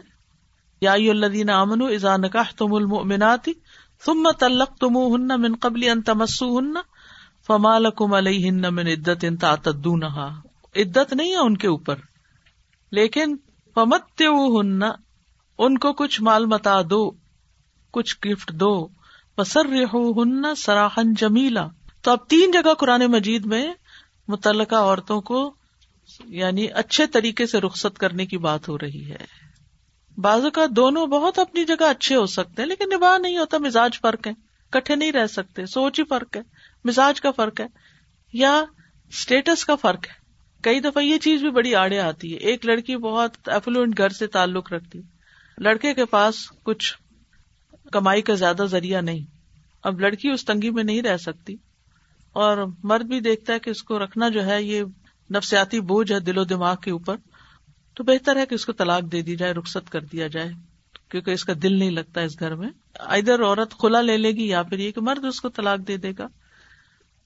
یا 0.82 0.94
الدین 0.94 1.50
امن 1.50 1.82
ازان 1.84 2.28
کا 2.30 2.44
تم 2.58 2.74
المناتی 2.74 3.54
ثم 4.04 4.30
تلق 4.40 4.78
تم 4.78 4.98
ہن 5.14 5.42
من 5.42 5.56
قبل 5.56 5.88
ان 5.90 6.02
تمسو 6.02 6.58
ہن 6.60 6.74
فمال 7.48 7.90
کم 7.98 8.14
علیہ 8.14 8.52
من 8.52 8.88
عدت 8.88 9.26
ان 9.28 9.38
تعتدونہا۔ 9.38 10.28
عدت 10.76 11.14
نہیں 11.14 11.32
ہے 11.32 11.38
ان 11.38 11.58
کے 11.58 11.68
اوپر، 11.68 11.96
لیکن 12.92 13.36
فمت 13.80 14.22
ہن 14.22 14.84
ان 15.58 15.78
کو 15.78 15.94
کچھ 15.94 16.22
مال 16.22 16.46
متا 16.46 16.82
دو، 16.82 17.12
کچھ 17.92 18.28
گفٹ 18.28 18.52
دو 18.52 18.88
بسر 19.38 19.66
ہن 19.94 20.56
سراہن 20.56 21.14
جمیلا 21.14 21.68
تو 22.02 22.12
اب 22.12 22.28
تین 22.28 22.52
جگہ 22.52 22.74
قرآن 22.74 23.02
مجید 23.02 23.46
میں 23.46 23.74
متعلقہ 24.28 24.76
عورتوں 24.76 25.22
کو 25.22 25.54
یعنی 26.26 26.68
اچھے 26.74 27.08
طریقے 27.08 27.46
سے 27.46 27.60
رخصت 27.60 27.98
کرنے 27.98 28.26
کی 28.26 28.38
بات 28.38 28.70
ہو 28.70 28.78
رہی 28.78 29.12
ہے۔ 29.12 29.18
بازو 30.18 30.52
کا 30.52 30.66
دونوں 30.76 31.08
بہت 31.08 31.40
اپنی 31.40 31.66
جگہ 31.66 31.84
اچھے 31.84 32.16
ہو 32.16 32.26
سکتے 32.26 32.62
ہیں، 32.62 32.70
لیکن 32.70 32.86
نباہ 32.96 33.18
نہیں 33.18 33.38
ہوتا، 33.38 33.58
مزاج 33.58 34.00
فرق 34.02 34.28
ہے۔ 34.28 34.34
کٹھے 34.70 34.96
نہیں 34.96 35.12
رہ 35.12 35.28
سکتے، 35.28 35.66
سوچ 35.66 36.00
ہی 36.00 36.06
فرق 36.06 36.38
ہے، 36.38 36.42
مزاج 36.86 37.22
کا 37.22 37.32
فرق 37.32 37.62
ہے، 37.62 37.68
یا 38.34 38.64
اسٹیٹس 39.10 39.66
کا 39.66 39.76
فرق 39.76 40.08
ہے۔ 40.08 40.19
کئی 40.62 40.80
دفعہ 40.80 41.04
یہ 41.04 41.18
چیز 41.18 41.42
بھی 41.42 41.52
بڑی 41.52 41.76
آڑے 41.76 42.00
آتی 42.00 42.34
ہے۔ 42.34 42.38
ایک 42.38 42.66
لڑکی 42.66 42.98
بہت 42.98 43.50
ایفلوئنٹ 43.50 43.98
گھر 43.98 44.10
سے 44.10 44.28
تعلق 44.28 44.74
رکھتی 44.74 45.02
لڑکے 45.58 45.94
کے 45.94 46.06
پاس 46.06 46.52
کچھ 46.64 46.94
کمائی 47.92 48.22
کا 48.22 48.34
زیادہ 48.34 48.66
ذریعہ 48.66 49.02
نہیں۔ 49.02 49.26
اب 49.84 50.00
لڑکی 50.00 50.30
اس 50.30 50.46
تنگی 50.46 50.70
میں 50.70 50.84
نہیں 50.84 51.02
رہ 51.02 51.18
سکتی۔ 51.18 51.56
اور 52.34 52.58
مرد 52.84 53.06
بھی 53.06 53.20
دیکھتا 53.20 53.54
ہے 53.54 53.60
کہ 53.60 53.70
اس 53.70 53.84
کو 53.84 54.00
رکھنا 54.00 54.30
جو 54.30 54.46
ہے 54.46 54.64
یہ 54.64 54.84
نفسیاتی 55.36 55.80
بوجھ 55.80 56.12
ہے 56.12 56.20
دل 56.20 56.38
و 56.38 56.44
دماغ 56.44 56.76
کے 56.76 56.92
اوپر۔ 56.92 57.16
تو 57.96 58.04
بہتر 58.04 58.36
ہے 58.36 58.46
کہ 58.46 58.56
اس 58.56 58.66
کو 58.66 58.72
طلاق 58.72 59.12
دے 59.12 59.22
دی 59.22 59.36
جائے، 59.36 59.54
رخصت 59.54 59.90
کر 59.90 60.02
دیا 60.02 60.28
جائے، 60.28 60.52
کیونکہ 61.10 61.32
اس 61.32 61.46
کا 61.46 61.54
دل 61.64 61.80
نہیں 61.80 61.92
لگتا 61.92 62.22
اس 62.22 62.40
گھر 62.40 62.56
میں۔ 62.56 62.70
ادھر 62.94 63.44
عورت 63.44 63.72
کھلا 63.72 64.02
لے 64.02 64.18
لے 64.18 64.32
گی 64.32 64.48
یا 64.48 64.64
پھر 64.64 64.80
یہ 64.80 64.92
کہ 64.92 65.02
مرد 65.02 65.26
اس 65.26 65.42
کو 65.42 65.50
طلاق 65.50 65.88
دے 65.88 65.98
دے 65.98 66.12
گا۔ 66.20 66.28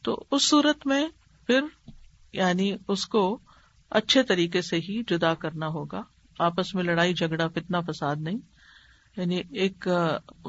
تو 0.03 0.23
اس 0.31 0.43
صورت 0.43 0.87
میں 0.87 1.07
پھر 1.47 1.61
یعنی 2.33 2.75
اس 2.87 3.05
کو 3.05 3.39
اچھے 3.89 4.23
طریقے 4.23 4.61
سے 4.61 4.77
ہی 4.77 5.03
جدا 5.07 5.33
کرنا 5.33 5.67
ہوگا۔ 5.67 6.01
آپس 6.39 6.75
میں 6.75 6.83
لڑائی، 6.83 7.13
جھگڑا 7.13 7.47
فتنا 7.47 7.79
فساد 7.79 8.15
نہیں۔ 8.19 8.37
یعنی 9.17 9.41
ایک 9.51 9.87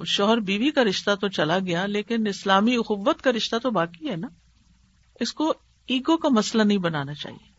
شوہر 0.07 0.37
بیوی 0.37 0.71
کا 0.71 0.85
رشتہ 0.85 1.11
تو 1.21 1.29
چلا 1.29 1.59
گیا، 1.59 1.87
لیکن 1.87 2.27
اسلامی 2.27 2.75
اخوت 2.75 3.23
کا 3.23 3.33
رشتہ 3.33 3.57
تو 3.63 3.71
باقی 3.71 4.11
ہے 4.11 4.17
نا۔ 4.17 4.29
اس 5.21 5.33
کو 5.33 5.55
ایگو 5.87 6.17
کا 6.17 6.29
مسئلہ 6.29 6.63
نہیں 6.63 6.79
بنانا 6.79 7.15
چاہیے۔ 7.15 7.55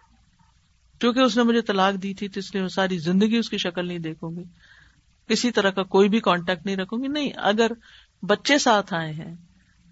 کیونکہ 1.00 1.20
اس 1.20 1.38
نے 1.38 1.44
مجھے 1.44 1.62
طلاق 1.62 2.04
دی 2.04 2.14
تھی 2.14 2.28
تو 2.28 2.40
اس 2.40 2.54
لیے 2.54 2.62
میں 2.62 2.70
ساری 2.70 2.98
زندگی 2.98 3.38
اس 3.38 3.50
کی 3.50 3.58
شکل 3.58 3.88
نہیں 3.88 4.00
دیکھوں 4.00 4.36
گی۔ 4.36 4.44
کسی 5.28 5.52
طرح 5.52 5.70
کا 5.70 5.84
کوئی 5.84 6.10
بھی 6.10 6.20
کانٹیکٹ 6.20 6.66
نہیں 6.66 6.76
رکھوں 6.76 7.04
گی۔ 7.04 7.08
نہیں، 7.08 7.30
اگر 7.36 7.72
بچے 8.22 8.58
ساتھ 8.58 8.94
آئے 8.94 9.12
ہیں 9.14 9.36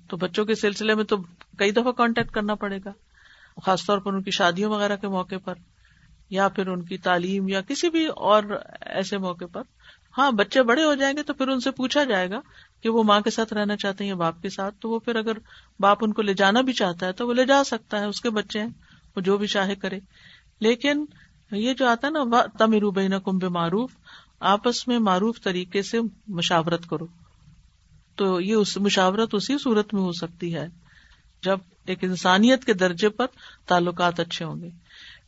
تو 0.09 0.17
بچوں 0.17 0.45
کے 0.45 0.55
سلسلے 0.55 0.95
میں 0.95 1.03
تو 1.03 1.17
کئی 1.57 1.71
دفعہ 1.71 1.91
کانٹیکٹ 1.91 2.31
کرنا 2.31 2.55
پڑے 2.55 2.79
گا۔ 2.85 2.91
خاص 3.61 3.85
طور 3.85 3.97
پر 3.97 4.13
ان 4.13 4.23
کی 4.23 4.31
شادیوں 4.31 4.71
وغیرہ 4.71 4.95
کے 4.95 5.07
موقع 5.07 5.35
پر، 5.45 5.53
یا 6.29 6.47
پھر 6.47 6.67
ان 6.67 6.81
کی 6.81 6.97
تعلیم، 6.97 7.47
یا 7.47 7.61
کسی 7.61 7.89
بھی 7.89 8.05
اور 8.05 8.43
ایسے 8.81 9.17
موقع 9.17 9.45
پر۔ 9.51 9.61
ہاں 10.17 10.31
بچے 10.31 10.63
بڑے 10.63 10.83
ہو 10.83 10.95
جائیں 10.95 11.17
گے 11.17 11.23
تو 11.23 11.33
پھر 11.33 11.47
ان 11.47 11.59
سے 11.59 11.71
پوچھا 11.71 12.03
جائے 12.03 12.29
گا 12.29 12.39
کہ 12.83 12.89
وہ 12.89 13.03
ماں 13.03 13.21
کے 13.21 13.29
ساتھ 13.29 13.53
رہنا 13.53 13.75
چاہتے 13.75 14.03
ہیں 14.03 14.09
یا 14.09 14.15
باپ 14.15 14.41
کے 14.41 14.49
ساتھ۔ 14.49 14.75
تو 14.79 14.89
وہ 14.89 14.99
پھر 14.99 15.15
اگر 15.15 15.31
باپ 15.79 15.97
ان 16.01 16.13
کو 16.13 16.21
لے 16.21 16.33
جانا 16.33 16.61
بھی 16.61 16.73
چاہتا 16.73 17.05
ہے 17.05 17.11
تو 17.11 17.27
وہ 17.27 17.33
لے 17.33 17.45
جا 17.45 17.63
سکتا 17.63 17.99
ہے، 17.99 18.05
اس 18.05 18.21
کے 18.21 18.29
بچے 18.29 18.59
ہیں، 18.59 18.69
وہ 19.15 19.21
جو 19.21 19.37
بھی 19.37 19.47
چاہے 19.47 19.75
کرے۔ 19.75 19.99
لیکن 20.59 21.05
یہ 21.51 21.73
جو 21.73 21.87
آتا 21.87 22.07
ہے 22.07 22.11
نا 22.11 22.41
تمرو 22.57 22.91
بین 22.91 23.13
کمب 23.23 23.43
معروف 23.43 23.91
آپس 24.39 24.87
میں 24.87 24.99
معروف 24.99 25.41
طریقے 25.41 25.81
سے 25.81 25.99
مشاورت 26.27 26.89
کرو۔ 26.89 27.07
تو 28.15 28.41
یہ 28.41 28.53
اس 28.53 28.77
مشاورت 28.77 29.29
اسی 29.35 29.57
صورت 29.57 29.93
میں 29.93 30.01
ہو 30.01 30.11
سکتی 30.11 30.55
ہے۔ 30.55 30.67
جب 31.43 31.57
ایک 31.85 32.03
انسانیت 32.03 32.65
کے 32.65 32.73
درجے 32.73 33.09
پر 33.09 33.25
تعلقات 33.65 34.19
اچھے 34.19 34.45
ہوں 34.45 34.61
گے۔ 34.61 34.69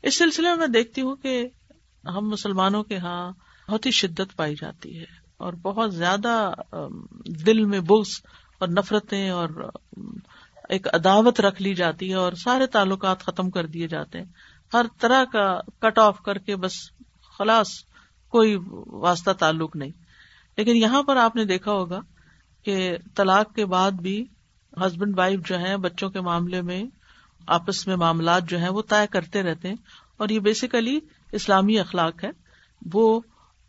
اس 0.03 0.17
سلسلے 0.17 0.49
میں 0.49 0.55
میں 0.55 0.67
دیکھتی 0.67 1.01
ہوں 1.01 1.15
کہ 1.15 1.47
ہم 2.05 2.29
مسلمانوں 2.29 2.83
کے 2.83 2.97
ہاں 2.97 3.31
بہت 3.69 3.85
ہی 3.85 3.91
شدت 3.91 4.35
پائی 4.35 4.55
جاتی 4.61 4.99
ہے 4.99 5.05
اور 5.37 5.53
بہت 5.53 5.93
زیادہ 5.93 6.53
دل 7.45 7.65
میں 7.65 7.79
بغض 7.79 8.07
اور 8.59 8.67
نفرتیں 8.67 9.29
اور 9.29 9.71
ایک 10.69 10.87
عداوت 10.87 11.41
رکھ 11.41 11.61
لی 11.61 11.73
جاتی 11.73 12.09
ہے 12.09 12.13
اور 12.13 12.33
سارے 12.33 12.67
تعلقات 12.67 13.19
ختم 13.19 13.49
کر 13.49 13.65
دیے 13.65 13.87
جاتے 13.87 14.17
ہیں۔ 14.17 14.25
ہر 14.73 14.85
طرح 14.99 15.23
کا 15.23 15.59
کٹ 15.79 15.99
آف 15.99 16.19
کر 16.19 16.37
کے 16.37 16.55
بس 16.55 16.73
خلاص 17.37 17.67
کوئی 18.29 18.57
واسطہ 18.85 19.31
تعلق 19.31 19.75
نہیں۔ 19.75 19.91
لیکن 20.57 20.75
یہاں 20.75 21.03
پر 21.03 21.15
آپ 21.15 21.35
نے 21.35 21.45
دیکھا 21.45 21.71
ہوگا 21.71 21.99
کہ 22.63 22.97
طلاق 23.15 23.55
کے 23.55 23.65
بعد 23.65 23.91
بھی 23.91 24.25
ہسبینڈ 24.81 25.19
وائف 25.19 25.39
جو 25.47 25.59
ہے 25.59 25.77
بچوں 25.77 26.09
کے 26.09 26.21
معاملے 26.21 26.61
میں، 26.61 26.83
آپس 27.47 27.87
میں 27.87 27.95
معاملات 27.95 28.49
جو 28.49 28.59
ہیں، 28.59 28.69
وہ 28.69 28.81
طے 28.89 29.07
کرتے 29.11 29.43
رہتے 29.43 29.67
ہیں۔ 29.67 29.75
اور 30.17 30.29
یہ 30.29 30.39
بیسیکلی 30.39 30.99
اسلامی 31.31 31.79
اخلاق 31.79 32.23
ہے۔ 32.23 32.29
وہ 32.93 33.19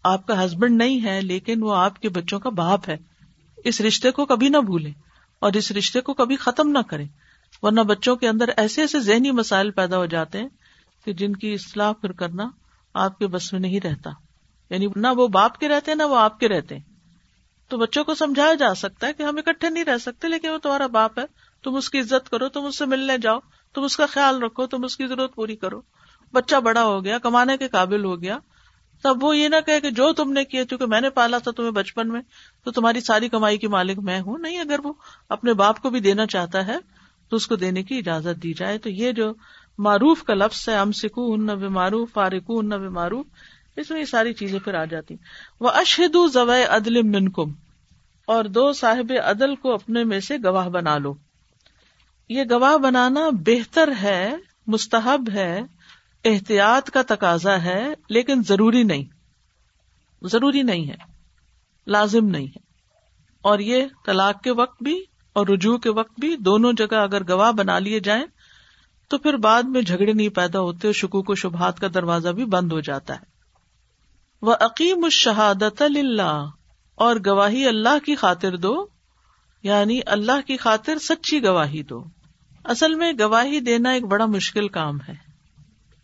آپ 0.03 0.27
کا 0.27 0.45
ہسبینڈ 0.45 0.77
نہیں 0.77 1.05
ہے، 1.05 1.21
لیکن 1.21 1.62
وہ 1.62 1.77
آپ 1.77 2.01
کے 2.01 2.09
بچوں 2.09 2.40
کا 2.40 2.51
باپ 2.51 2.88
ہے۔ 2.88 2.97
اس 3.64 3.81
رشتے 3.81 4.11
کو 4.11 4.27
کبھی 4.27 4.49
نہ 4.49 4.57
بھولیں 4.57 4.92
اور 5.38 5.53
اس 5.53 5.73
رشتے 5.73 6.01
کو 6.01 6.14
کبھی 6.14 6.37
ختم 6.37 6.69
نہ 6.69 6.79
کریں۔ 6.79 7.09
ورنہ 7.62 7.81
بچوں 7.81 8.16
کے 8.16 8.29
اندر 8.29 8.51
ایسے 8.57 8.81
ایسے 8.81 9.01
ذہنی 9.01 9.31
مسائل 9.31 9.71
پیدا 9.71 9.97
ہو 9.97 10.07
جاتے 10.07 10.38
ہیں 10.38 10.49
کہ 11.05 11.12
جن 11.12 11.37
کی 11.37 11.53
اصلاح 11.53 11.92
پھر 11.92 12.12
کرنا 12.12 12.51
آپ 12.95 13.19
کے 13.19 13.27
بس 13.27 13.53
میں 13.53 13.61
نہیں 13.61 13.81
رہتا۔ 13.81 14.11
یعنی 14.71 14.87
نہ 14.97 15.07
وہ 15.16 15.29
باپ 15.29 15.59
کے 15.59 15.69
رہتے 15.69 15.95
نہ 15.95 16.03
وہ 16.03 16.19
آپ 16.19 16.40
کے 16.40 16.49
رہتے 16.49 16.77
ہیں۔ 16.77 16.96
تو 17.69 17.79
بچوں 17.79 18.05
کو 18.05 18.15
سمجھایا 18.15 18.55
جا 18.55 18.75
سکتا 18.75 19.07
ہے 19.07 19.13
کہ 19.13 19.23
ہم 19.23 19.37
اکٹھے 19.37 19.71
نہیں 19.71 19.85
رہ 19.85 19.99
سکتے، 19.99 20.29
لیکن 20.29 20.49
وہ 20.49 20.59
تمہارا 20.59 20.87
باپ 20.87 21.19
ہے۔ 21.19 21.25
تم 21.63 21.75
اس 21.75 21.91
کی 21.91 22.01
عزت 22.01 22.31
کرو، 22.31 22.49
تم 22.49 22.65
اس 22.65 22.79
سے 22.79 22.87
ملنے 22.87 23.19
جاؤ، 23.19 23.39
تم 23.75 23.83
اس 23.83 23.97
کا 23.97 24.07
خیال 24.07 24.43
رکھو، 24.43 24.67
تم 24.67 24.85
اس 24.85 24.97
کی 24.97 25.07
ضرورت 25.07 25.35
پوری 25.35 25.57
کرو۔ 25.57 25.81
بچہ 26.33 26.57
بڑا 26.57 26.85
ہو 26.85 27.05
گیا، 27.05 27.19
کمانے 27.19 27.57
کے 27.57 27.69
قابل 27.69 28.05
ہو 28.05 28.23
گیا۔ 28.23 28.39
تب 29.03 29.25
وہ 29.25 29.37
یہ 29.37 29.49
نہ 29.49 29.57
کہ 29.67 29.91
جو 29.91 30.13
تم 30.13 30.33
نے 30.33 30.45
کیا، 30.45 30.65
چونکہ 30.65 30.87
میں 30.87 31.01
نے 31.01 31.11
پالا 31.11 31.39
تھا 31.39 31.51
تمہیں 31.51 31.71
بچپن 31.71 32.09
میں، 32.09 32.21
تو 32.65 32.71
تمہاری 32.71 33.01
ساری 33.01 33.29
کمائی 33.29 33.59
کی 33.59 33.67
مالک 33.67 33.99
میں 33.99 34.21
ہوں۔ 34.21 34.39
نہیں، 34.39 34.61
اگر 34.61 34.81
وہ 34.85 34.93
اپنے 35.29 35.53
باپ 35.53 35.81
کو 35.81 35.91
بھی 35.91 36.01
دینا 36.01 36.27
چاہتا 36.27 36.67
ہے، 36.67 36.77
تو 37.29 37.37
اس 37.37 37.47
کو 37.47 37.57
دینے 37.57 37.83
کی 37.83 37.99
اجازت 37.99 38.43
دی 38.43 38.55
جائے۔ 38.55 38.79
تو 38.79 38.91
یہ 38.91 39.13
جو 39.13 39.33
معروف 39.79 40.23
کا 40.23 40.35
لفظ 40.35 40.69
ہے 40.69 40.77
ام 40.77 40.93
سکو 40.93 41.33
ان 41.33 41.47
معروف 41.73 42.13
فارکو 42.13 42.59
ان 42.59 42.69
معروف 42.69 43.27
اس 43.77 43.91
میں 43.91 44.01
یہ 44.01 44.05
ساری 44.05 44.33
چیزیں 44.33 44.59
پھر 44.59 44.75
آ 44.75 44.85
جاتی 44.85 45.15
وہ 45.61 45.71
اشہد 45.71 46.17
ضوئے 46.33 46.65
عدل 46.65 47.03
منکم، 47.03 47.53
اور 48.27 48.45
دو 48.45 48.73
صاحب 48.73 49.12
عدل 49.25 49.55
کو 49.55 49.75
اپنے 49.75 50.05
میں 50.05 50.21
سے 50.21 50.37
گواہ 50.45 50.69
بنا 50.69 50.99
لو۔ 50.99 51.15
یہ 52.29 52.43
گواہ 52.51 52.77
بنانا 52.77 53.29
بہتر 53.33 53.91
ہے، 54.03 54.37
مستحب 54.67 55.29
ہے، 55.35 55.61
احتیاط 56.25 56.91
کا 56.91 57.03
تقاضا 57.03 57.62
ہے، 57.62 57.85
لیکن 58.09 58.43
ضروری 58.49 58.83
نہیں۔ 58.83 59.05
ضروری 60.23 60.62
نہیں 60.62 60.89
ہے، 60.89 60.97
لازم 61.87 62.29
نہیں 62.29 62.47
ہے۔ 62.47 62.65
اور 63.43 63.59
یہ 63.59 63.85
طلاق 64.07 64.43
کے 64.43 64.51
وقت 64.51 64.83
بھی 64.83 65.05
اور 65.33 65.47
رجوع 65.47 65.79
کے 65.79 65.91
وقت 65.91 66.21
بھی 66.21 66.37
دونوں 66.37 66.73
جگہ 66.73 66.95
اگر 66.95 67.29
گواہ 67.29 67.53
بنا 67.53 67.79
لیے 67.79 68.01
جائیں، 68.01 68.25
تو 69.09 69.19
پھر 69.19 69.37
بعد 69.37 69.62
میں 69.62 69.83
جھگڑے 69.83 70.12
نہیں 70.12 70.29
پیدا 70.29 70.61
ہوتے 70.61 70.89
اور 70.89 70.95
شکوک 70.95 71.31
و 71.31 71.35
شبہات 71.35 71.81
کا 71.81 71.87
دروازہ 71.95 72.29
بھی 72.29 72.45
بند 72.45 72.73
ہو 72.73 72.81
جاتا 72.81 73.15
ہے۔ 73.15 73.36
وہ 74.47 74.55
عقیم 74.61 75.05
الشہادت 75.05 75.83
اللہ 75.83 76.51
اور 76.95 77.17
گواہی 77.27 77.67
اللہ 77.67 78.05
کی 78.07 78.15
خاطر 78.15 78.57
دو 78.57 78.87
یعنی 79.63 80.01
اللہ 80.07 80.41
کی 80.47 80.57
خاطر 80.57 80.99
سچی 80.99 81.43
گواہی 81.45 81.83
دو۔ 81.83 82.05
اصل 82.65 82.95
میں 82.95 83.13
گواہی 83.21 83.61
دینا 83.61 83.91
ایک 83.91 84.05
بڑا 84.05 84.27
مشکل 84.27 84.69
کام 84.69 85.01
ہے، 85.09 85.15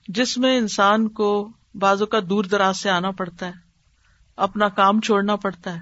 جس 0.09 0.39
میں 0.39 0.57
انسان 0.59 1.09
کو 1.09 1.49
بازو 1.75 2.07
کا 2.07 2.19
دور 2.31 2.45
دراز 2.45 2.77
سے 2.77 2.91
آنا 2.91 3.11
پڑتا 3.11 3.47
ہے، 3.47 3.53
اپنا 4.37 4.69
کام 4.69 5.01
چھوڑنا 5.01 5.37
پڑتا 5.37 5.75
ہے۔ 5.75 5.81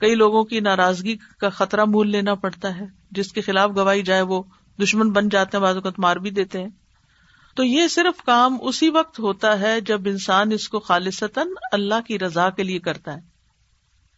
کئی 0.00 0.14
لوگوں 0.14 0.44
کی 0.44 0.60
ناراضگی 0.60 1.16
کا 1.38 1.48
خطرہ 1.48 1.84
مول 1.84 2.10
لینا 2.10 2.34
پڑتا 2.34 2.76
ہے، 2.78 2.84
جس 3.10 3.32
کے 3.32 3.40
خلاف 3.40 3.70
گواہی 3.76 4.02
جائے 4.02 4.22
وہ 4.22 4.42
دشمن 4.82 5.10
بن 5.10 5.28
جاتے 5.28 5.56
ہیں 5.56 5.62
بازو 5.62 5.80
کا 5.80 5.90
مار 5.98 6.16
بھی 6.16 6.30
دیتے 6.30 6.62
ہیں۔ 6.62 6.70
تو 7.56 7.64
یہ 7.64 7.88
صرف 7.88 8.22
کام 8.22 8.56
اسی 8.60 8.88
وقت 8.88 9.18
ہوتا 9.18 9.60
ہے 9.60 9.80
جب 9.80 10.00
انسان 10.06 10.52
اس 10.52 10.68
کو 10.68 10.80
خالصتاً 10.80 11.48
اللہ 11.72 12.00
کی 12.06 12.18
رضا 12.18 12.50
کے 12.50 12.62
لیے 12.62 12.78
کرتا 12.78 13.14
ہے۔ 13.14 13.20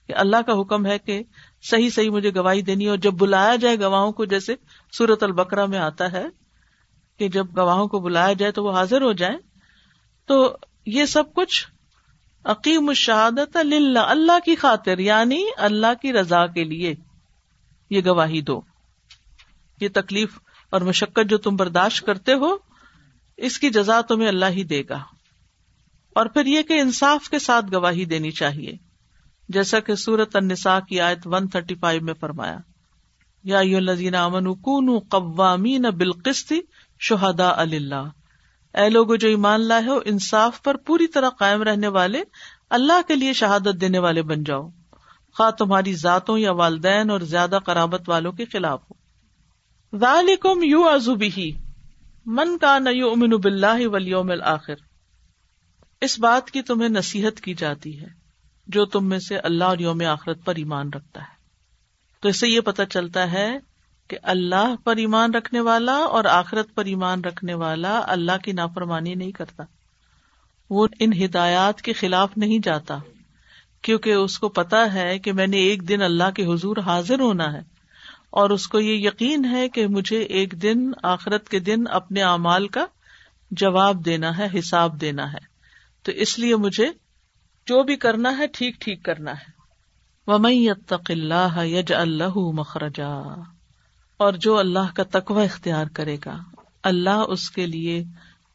کہ 0.07 0.14
اللہ 0.16 0.37
کا 0.47 0.61
حکم 0.61 0.87
ہے 0.87 0.99
کہ 0.99 1.23
صحیح 1.62 1.90
صحیح 1.90 2.11
مجھے 2.11 2.35
گواہی 2.35 2.62
دینی 2.62 2.87
اور 2.87 2.97
جب 2.97 3.12
بلایا 3.12 3.57
جائے 3.57 3.81
گواہوں 3.81 4.12
کو، 4.12 4.25
جیسے 4.25 4.55
سورت 4.92 5.23
البکرا 5.23 5.66
میں 5.66 5.79
آتا 5.79 6.12
ہے 6.12 6.25
کہ 7.18 7.29
جب 7.29 7.47
گواہوں 7.57 7.88
کو 7.88 8.01
بلایا 8.01 8.33
جائے 8.33 8.53
تو 8.53 8.64
وہ 8.64 8.73
حاضر 8.73 9.03
ہو 9.03 9.12
جائیں، 9.12 9.38
تو 10.27 10.57
یہ 10.87 11.05
سب 11.05 11.35
کچھ 11.35 11.66
عقیم 12.45 12.88
الشہادت 12.88 13.57
اللہ 13.57 13.99
اللہ 13.99 14.38
کی 14.45 14.57
خاطر 14.57 14.99
یعنی 14.99 15.45
اللہ 15.57 15.95
کی 16.03 16.12
رضا 16.12 16.47
کے 16.47 16.64
لیے 16.64 16.95
یہ 17.90 18.01
گواہی 18.07 18.40
دو۔ 18.40 18.61
یہ 19.81 19.88
تکلیف 19.95 20.38
اور 20.71 20.81
مشقت 20.81 21.31
جو 21.31 21.38
تم 21.38 21.57
برداشت 21.57 22.07
کرتے 22.07 22.35
ہو 22.35 22.71
اس 23.42 23.59
کی 23.59 23.70
جزا 23.70 24.00
تمہیں 24.00 24.28
اللہ 24.28 24.46
ہی 24.50 24.64
دے 24.64 24.83
گا۔ 24.88 24.98
اور 26.14 26.26
پھر 26.26 26.46
یہ 26.46 26.62
کہ 26.62 26.81
انصاف 26.81 27.28
کے 27.28 27.38
ساتھ 27.38 27.66
گواہی 27.72 28.05
دینی 28.05 28.31
چاہیے۔ 28.31 28.72
جیسا 29.48 29.81
کہ 29.81 29.94
سورت 29.94 30.37
النساء 30.37 30.78
کی 30.88 31.00
آیت 31.00 31.18
ون 31.24 31.48
تھرٹی 31.48 31.74
فائیو 31.74 32.02
میں 32.02 32.14
فرمایا۔ 32.14 32.59
یا 33.44 33.62
لذین 33.62 34.14
امن 34.14 34.55
کون 34.55 34.98
قوامین 34.98 35.83
بالقسط 35.83 36.52
شہدا 37.00 37.52
اللہ 37.57 38.09
اے 38.74 38.88
لوگ 38.88 39.14
جو 39.14 39.28
ایمان 39.28 39.61
لائے 39.61 39.87
ہو، 39.87 39.98
انصاف 40.05 40.62
پر 40.62 40.76
پوری 40.76 41.07
طرح 41.07 41.28
قائم 41.28 41.62
رہنے 41.62 41.88
والے 41.88 42.22
اللہ 42.70 43.09
کے 43.09 43.14
لیے 43.14 43.33
شہادت 43.33 43.81
دینے 43.81 43.98
والے 43.98 44.22
بن 44.22 44.44
جاؤ۔ 44.44 44.68
خواہ 45.37 45.50
تمہاری 45.50 45.94
ذاتوں 45.94 46.38
یا 46.38 46.52
والدین 46.52 47.11
اور 47.11 47.20
زیادہ 47.20 47.59
قرابت 47.66 48.09
والوں 48.09 48.33
کے 48.33 48.44
خلاف 48.44 48.83
ہو۔ 48.90 48.94
ذالکم 49.98 50.62
یو 50.62 50.88
ازوبی 50.88 51.52
من 52.26 52.58
کا 52.58 52.78
نیو 52.78 53.11
امن 53.11 53.30
بلّہ 53.30 53.87
ولیوم 53.87 54.30
الآخر 54.30 54.74
اس 56.00 56.18
بات 56.18 56.50
کی 56.50 56.62
تمہیں 56.62 56.88
نصیحت 56.88 57.40
کی 57.40 57.54
جاتی 57.54 58.00
ہے، 58.00 58.06
جو 58.66 58.85
تم 58.85 59.08
میں 59.08 59.18
سے 59.18 59.37
اللہ 59.37 59.64
اور 59.64 59.78
یوم 59.78 60.02
آخرت 60.06 60.44
پر 60.44 60.54
ایمان 60.54 60.88
رکھتا 60.88 61.20
ہے۔ 61.20 61.35
تو 62.20 62.28
اس 62.28 62.40
سے 62.40 62.48
یہ 62.48 62.61
پتا 62.61 62.87
چلتا 62.87 63.32
ہے 63.32 63.58
کہ 64.08 64.18
اللہ 64.22 64.74
پر 64.85 64.96
ایمان 64.96 65.35
رکھنے 65.35 65.61
والا 65.61 65.92
اور 65.92 66.24
آخرت 66.24 66.74
پر 66.74 66.85
ایمان 66.85 67.20
رکھنے 67.20 67.54
والا 67.54 68.00
اللہ 68.04 68.38
کی 68.44 68.52
نافرمانی 68.52 69.14
نہیں 69.14 69.32
کرتا۔ 69.32 69.62
وہ 70.70 70.88
ان 70.98 71.24
ہدایات 71.24 71.82
کے 71.82 71.92
خلاف 71.92 72.30
نہیں 72.37 72.58
جاتا، 72.58 72.98
کیونکہ 73.82 74.12
اس 74.12 74.38
کو 74.38 74.48
پتا 74.48 74.92
ہے 74.92 75.18
کہ 75.18 75.32
میں 75.32 75.46
نے 75.46 75.56
ایک 75.56 75.88
دن 75.88 76.02
اللہ 76.02 76.30
کے 76.30 76.44
حضور 76.44 76.76
حاضر 76.76 77.20
ہونا 77.20 77.52
ہے۔ 77.52 77.82
اور 78.33 78.51
اس 78.51 78.68
کو 78.68 78.81
یہ 78.81 79.09
یقین 79.09 79.45
ہے 79.45 79.68
کہ 79.68 79.87
مجھے 79.87 80.18
ایک 80.18 80.53
دن 80.62 80.90
آخرت 81.03 81.49
کے 81.49 81.59
دن 81.59 81.85
اپنے 81.90 82.23
اعمال 82.23 82.68
کا 82.68 82.87
جواب 83.51 84.05
دینا 84.05 84.38
ہے، 84.38 84.59
حساب 84.59 85.01
دینا 85.01 85.33
ہے۔ 85.33 85.38
تو 86.03 86.12
اس 86.12 86.38
لیے 86.38 86.57
مجھے 86.57 86.87
جو 87.66 87.83
بھی 87.83 87.97
کرنا 87.97 88.38
ہے، 88.38 88.47
ٹھیک 88.47 88.81
ٹھیک 88.81 89.03
کرنا 89.03 89.33
ہے۔ 89.33 89.62
اللہ 90.27 91.64
یج 91.64 91.92
اللہ 91.92 92.37
مخرجا۔ 92.37 93.21
اور 94.16 94.33
جو 94.33 94.59
اللہ 94.59 94.95
کا 94.95 95.03
تقوی 95.11 95.45
اختیار 95.45 95.87
کرے 95.95 96.16
گا، 96.27 96.38
اللہ 96.83 97.25
اس 97.29 97.51
کے 97.51 97.66
لیے 97.66 98.05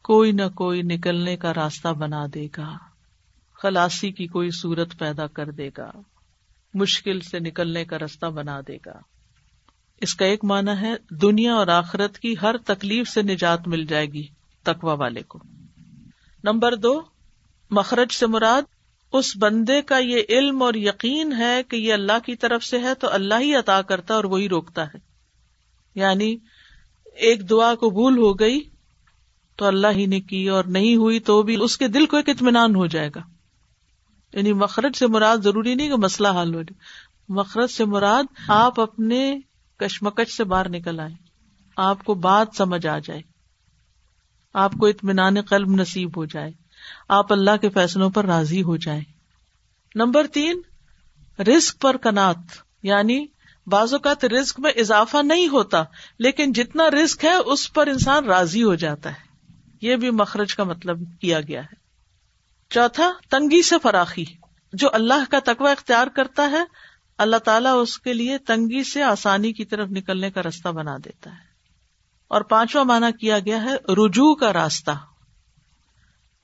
کوئی 0.02 0.32
نہ 0.32 0.48
کوئی 0.54 0.82
نکلنے 0.82 1.36
کا 1.36 1.54
راستہ 1.54 1.88
بنا 1.88 2.26
دے 2.34 2.46
گا۔ 2.56 2.76
خلاسی 3.54 4.12
کی 4.12 4.26
کوئی 4.26 4.50
صورت 4.50 4.98
پیدا 4.98 5.26
کر 5.26 5.50
دے 5.50 5.70
گا۔ 5.78 5.90
مشکل 6.74 7.20
سے 7.20 7.38
نکلنے 7.38 7.84
کا 7.84 7.98
راستہ 7.98 8.26
بنا 8.26 8.60
دے 8.68 8.76
گا۔ 8.86 9.17
اس 10.00 10.14
کا 10.14 10.24
ایک 10.24 10.44
معنی 10.44 10.70
ہے 10.80 10.94
دنیا 11.10 11.54
اور 11.54 11.66
آخرت 11.66 12.18
کی 12.18 12.34
ہر 12.42 12.56
تکلیف 12.58 13.08
سے 13.08 13.22
نجات 13.22 13.68
مل 13.68 13.84
جائے 13.84 14.06
گی 14.06 14.26
تقوا 14.62 14.92
والے 14.92 15.22
کو۔ 15.22 15.38
نمبر 16.44 16.76
دو، 16.76 17.00
مخرج 17.70 18.12
سے 18.12 18.26
مراد 18.26 18.62
اس 19.12 19.36
بندے 19.36 19.82
کا 19.82 19.98
یہ 19.98 20.22
علم 20.28 20.62
اور 20.62 20.74
یقین 20.74 21.32
ہے 21.32 21.62
کہ 21.62 21.76
یہ 21.76 21.92
اللہ 21.92 22.18
کی 22.26 22.36
طرف 22.36 22.64
سے 22.64 22.78
ہے 22.78 22.94
تو 22.94 23.12
اللہ 23.12 23.34
ہی 23.40 23.54
عطا 23.54 23.82
کرتا 23.82 24.14
اور 24.14 24.24
وہی 24.24 24.48
روکتا 24.48 24.86
ہے۔ 24.86 24.98
یعنی 25.94 26.36
ایک 27.14 27.50
دعا 27.50 27.74
کو 27.74 27.90
بھول 27.90 28.18
ہو 28.18 28.38
گئی 28.38 28.60
تو 29.56 29.64
اللہ 29.64 29.86
ہی 29.90 30.06
نے 30.06 30.20
کی 30.20 30.48
اور 30.48 30.64
نہیں 30.64 30.96
ہوئی 30.96 31.20
تو 31.20 31.42
بھی 31.42 31.56
اس 31.60 31.78
کے 31.78 31.88
دل 31.88 32.06
کو 32.06 32.16
ایک 32.16 32.28
اطمینان 32.28 32.74
ہو 32.74 32.86
جائے 32.86 33.10
گا۔ 33.14 33.20
یعنی 34.32 34.52
مخرج 34.52 34.96
سے 34.96 35.06
مراد 35.06 35.36
ضروری 35.36 35.74
نہیں 35.74 35.88
کہ 35.88 35.96
مسئلہ 35.96 36.28
حل 36.28 36.54
ہو 36.54 36.62
جائے۔ 36.62 36.80
مخرج 37.28 37.70
سے 37.70 37.84
مراد 37.84 38.24
آپ 38.48 38.80
اپنے 38.80 39.38
کشمکش 39.78 40.36
سے 40.36 40.44
باہر 40.44 40.68
نکل 40.68 41.00
آئے۔ 41.00 41.14
آپ 41.76 42.04
کو 42.04 42.14
بات 42.14 42.48
سمجھ 42.56 42.86
آ 42.86 42.98
جائے۔ 42.98 43.22
آپ 44.54 44.72
کو 44.72 44.86
اطمینان 44.86 45.40
قلب 45.40 45.68
نصیب 45.68 46.16
ہو 46.16 46.24
جائے۔ 46.24 46.52
آپ 47.08 47.32
اللہ 47.32 47.56
کے 47.56 47.68
فیصلوں 47.68 48.10
پر 48.10 48.24
راضی 48.24 48.62
ہو 48.62 48.76
جائے 48.76 49.00
نمبر 49.94 50.26
تین 50.26 50.60
رسک 51.42 51.80
پر 51.80 51.96
کنات۔ 51.96 52.36
یعنی 52.82 53.26
بعض 53.66 53.92
اوقات 53.92 54.24
رسک 54.24 54.60
میں 54.60 54.72
اضافہ 54.76 55.16
نہیں 55.22 55.48
ہوتا، 55.48 55.84
لیکن 56.18 56.52
جتنا 56.52 56.90
رسک 56.90 57.24
ہے، 57.24 57.34
اس 57.34 57.72
پر 57.72 57.86
انسان 57.86 58.24
راضی 58.24 58.62
ہو 58.62 58.74
جاتا 58.74 59.10
ہے۔ 59.10 59.52
یہ 59.80 59.96
بھی 59.96 60.10
مخرج 60.10 60.54
کا 60.54 60.64
مطلب 60.64 60.98
کیا 61.20 61.40
گیا 61.40 61.62
ہے۔ 61.62 61.74
چوتھا، 62.70 63.12
تنگی 63.30 63.62
سے 63.62 63.76
فراخی۔ 63.82 64.24
جو 64.72 64.88
اللہ 64.92 65.30
کا 65.30 65.38
تقوی 65.44 65.70
اختیار 65.70 66.06
کرتا 66.06 66.50
ہے 66.50 66.64
اللہ 67.18 67.36
تعالیٰ 67.36 67.82
اس 67.82 67.98
کے 67.98 68.12
لیے 68.12 68.38
تنگی 68.38 68.84
سے 68.84 69.02
آسانی 69.02 69.52
کی 69.52 69.64
طرف 69.64 69.88
نکلنے 69.90 70.30
کا 70.30 70.42
راستہ 70.42 70.68
بنا 70.68 70.96
دیتا 71.04 71.30
ہے۔ 71.30 71.48
اور 72.28 72.40
پانچواں 72.40 72.84
مانا 72.84 73.10
کیا 73.10 73.38
گیا 73.38 73.62
ہے؟ 73.62 73.74
رجوع 73.74 74.34
کا 74.34 74.52
راستہ۔ 74.52 74.90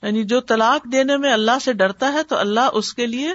یعنی 0.01 0.23
جو 0.23 0.41
طلاق 0.41 0.91
دینے 0.91 1.17
میں 1.17 1.33
اللہ 1.33 1.59
سے 1.61 1.73
ڈرتا 1.73 2.13
ہے 2.13 2.23
تو 2.23 2.37
اللہ 2.37 2.69
اس 2.73 2.93
کے 2.93 3.05
لیے 3.05 3.31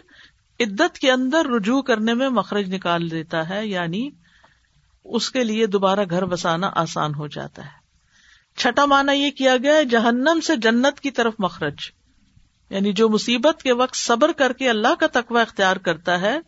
عدت 0.60 0.98
کے 0.98 1.12
اندر 1.12 1.46
رجوع 1.46 1.82
کرنے 1.82 2.14
میں 2.14 2.28
مخرج 2.28 2.74
نکال 2.74 3.10
دیتا 3.10 3.48
ہے 3.48 3.66
یعنی 3.66 4.10
اس 5.04 5.30
کے 5.30 5.44
لیے 5.44 5.66
دوبارہ 5.66 6.00
گھر 6.10 6.24
بسانا 6.24 6.70
آسان 6.74 7.14
ہو 7.14 7.26
جاتا 7.26 7.64
ہے۔ 7.64 7.80
چھٹا 8.56 8.84
مانا 8.84 9.12
یہ 9.12 9.30
کیا 9.30 9.56
گیا 9.56 9.72
ہے؟ 9.72 9.84
جہنم 9.84 10.40
سے 10.46 10.56
جنت 10.56 11.00
کی 11.00 11.10
طرف 11.10 11.34
مخرج۔ 11.38 11.76
یعنی 12.70 12.92
جو 12.92 13.08
مصیبت 13.08 13.62
کے 13.62 13.72
وقت 13.72 13.96
صبر 13.96 14.32
کر 14.32 14.52
کے 14.52 14.70
اللہ 14.70 14.94
کا 15.00 15.06
تقوی 15.12 15.40
اختیار 15.40 15.76
کرتا 15.76 16.20
ہے 16.20 16.38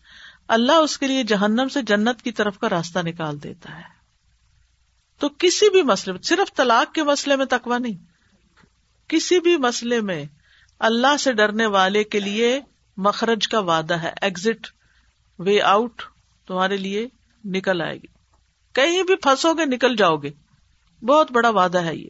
اللہ 0.52 0.72
اس 0.72 0.98
کے 0.98 1.06
لیے 1.06 1.22
جہنم 1.22 1.68
سے 1.68 1.82
جنت 1.82 2.22
کی 2.22 2.32
طرف 2.32 2.58
کا 2.58 2.68
راستہ 2.68 2.98
نکال 2.98 3.42
دیتا 3.42 3.78
ہے۔ 3.78 3.82
تو 5.18 5.28
کسی 5.28 5.70
بھی 5.70 5.82
مسئلے 5.82 6.12
میں، 6.12 6.22
صرف 6.22 6.56
طلاق 6.56 6.94
کے 6.94 7.02
مسئلے 7.02 7.36
میں 7.36 7.46
تکوا 7.46 7.78
نہیں، 7.78 7.96
کسی 9.08 9.40
بھی 9.40 9.56
مسئلے 9.56 10.00
میں 10.00 10.24
اللہ 10.78 11.16
سے 11.16 11.32
ڈرنے 11.32 11.66
والے 11.66 12.04
کے 12.04 12.20
لیے 12.20 12.60
مخرج 12.96 13.48
کا 13.48 13.58
وعدہ 13.58 13.94
ہے۔ 13.94 14.12
ایگزٹ 14.22 14.66
وے 15.38 15.60
آؤٹ 15.60 16.02
تمہارے 16.46 16.76
لیے 16.76 17.08
نکل 17.44 17.80
آئے 17.80 17.96
گی۔ 17.96 18.06
کہیں 18.72 19.02
بھی 19.02 19.16
پھنسو 19.16 19.54
گے، 19.54 19.64
نکل 19.64 19.96
جاؤ 19.96 20.16
گے۔ 20.16 20.30
بہت 21.02 21.32
بڑا 21.32 21.50
وعدہ 21.50 21.82
ہے 21.82 21.96
یہ۔ 21.96 22.08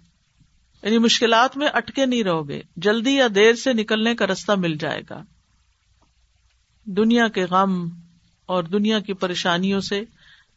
یعنی 0.82 0.98
مشکلات 0.98 1.56
میں 1.56 1.68
اٹکے 1.68 2.06
نہیں 2.06 2.24
رہو 2.24 2.48
گے۔ 2.48 2.62
جلدی 2.76 3.14
یا 3.14 3.26
دیر 3.34 3.54
سے 3.54 3.72
نکلنے 3.72 4.14
کا 4.14 4.26
راستہ 4.26 4.52
مل 4.52 4.74
جائے 4.74 5.02
گا۔ 5.10 5.22
دنیا 6.84 7.28
کے 7.28 7.44
غم 7.44 7.88
اور 8.46 8.62
دنیا 8.62 9.00
کی 9.00 9.12
پریشانیوں 9.12 9.80
سے 9.80 10.04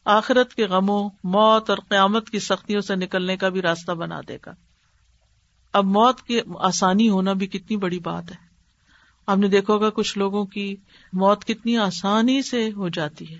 آخرت 0.04 0.54
کے 0.54 0.66
غموں، 0.66 1.10
موت 1.24 1.70
اور 1.70 1.78
قیامت 1.88 2.30
کی 2.30 2.38
سختیوں 2.38 2.80
سے 2.80 2.94
نکلنے 2.96 3.36
کا 3.36 3.48
بھی 3.48 3.62
راستہ 3.62 3.92
بنا 3.92 4.20
دے 4.28 4.38
گا۔ 4.46 4.50
اب 5.72 5.84
موت 5.84 6.22
کی 6.22 6.40
آسانی 6.58 7.08
ہونا 7.08 7.32
بھی 7.32 7.46
کتنی 7.46 7.76
بڑی 7.76 7.98
بات 7.98 8.30
ہے۔ 8.30 8.46
آپ 9.26 9.38
نے 9.38 9.48
دیکھا 9.48 9.74
ہوگا 9.74 9.90
کچھ 9.90 10.18
لوگوں 10.18 10.44
کی 10.44 10.76
موت 11.12 11.44
کتنی 11.44 11.76
آسانی 11.76 12.42
سے 12.42 12.70
ہو 12.76 12.88
جاتی 12.88 13.34
ہے 13.34 13.38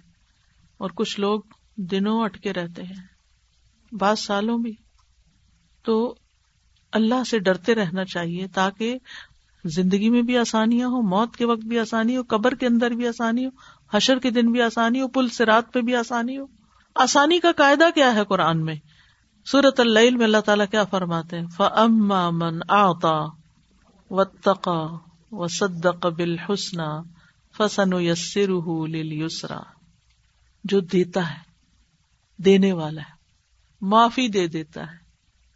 اور 0.79 0.91
کچھ 0.95 1.21
لوگ 1.21 1.41
دنوں 1.77 2.23
اٹکے 2.23 2.53
رہتے 2.53 2.83
ہیں، 2.83 3.07
بعض 3.95 4.19
سالوں 4.19 4.59
بھی۔ 4.59 4.73
تو 5.83 6.15
اللہ 6.93 7.25
سے 7.25 7.39
ڈرتے 7.39 7.75
رہنا 7.75 8.05
چاہیے 8.05 8.47
تاکہ 8.47 8.99
زندگی 9.65 10.11
میں 10.11 10.23
بھی 10.23 10.39
آسانیاں 10.39 10.89
ہو 10.89 11.03
موت 11.03 11.37
کے 11.37 11.45
وقت 11.45 11.61
بھی 11.61 11.79
آسانی 11.79 12.17
ہو، 12.17 12.23
قبر 12.29 12.55
کے 12.55 12.67
اندر 12.67 12.91
بھی 12.91 13.09
آسانی 13.09 13.45
ہو۔ 13.45 13.51
حشر 13.95 14.19
کے 14.19 14.31
دن 14.31 14.53
بھی 14.53 14.63
آسانی 14.63 15.03
ہو، 15.03 15.09
پل 15.09 15.29
سے 15.29 15.45
رات 15.45 15.73
پہ 15.73 15.81
بھی 15.81 15.97
آسانی 15.97 16.39
ہو۔ 16.39 16.45
آسانی 16.95 17.41
کا 17.41 17.53
قاعدہ 17.53 17.85
کیا 17.95 18.15
ہے 18.15 18.25
قرآن 18.25 18.65
میں؟ 18.65 18.75
سورت 19.45 19.81
اللہ 19.81 20.17
میں 20.17 20.25
اللہ 20.25 20.41
تعالیٰ 20.45 20.67
کیا 20.71 20.85
فرماتے 20.85 21.39
ہیں؟ 21.39 21.47
من 22.33 22.59
آتا 22.69 23.25
و 24.11 24.25
تقا 24.25 24.99
و 25.33 25.47
صدق 25.47 26.07
بالحسن 26.07 26.81
جو 30.65 30.81
دیتا 30.81 31.31
ہے، 31.31 31.39
دینے 32.37 32.73
والا 32.73 33.01
ہے، 33.01 33.15
معافی 33.81 34.29
دے 34.29 34.47
دیتا 34.47 34.81
ہے، 34.83 34.97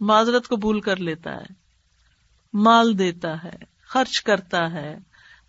معذرت 0.00 0.48
قبول 0.48 0.80
کر 0.80 0.96
لیتا 0.96 1.36
ہے، 1.36 1.46
مال 2.52 2.98
دیتا 2.98 3.44
ہے، 3.44 3.56
خرچ 3.86 4.22
کرتا 4.22 4.72
ہے 4.72 4.98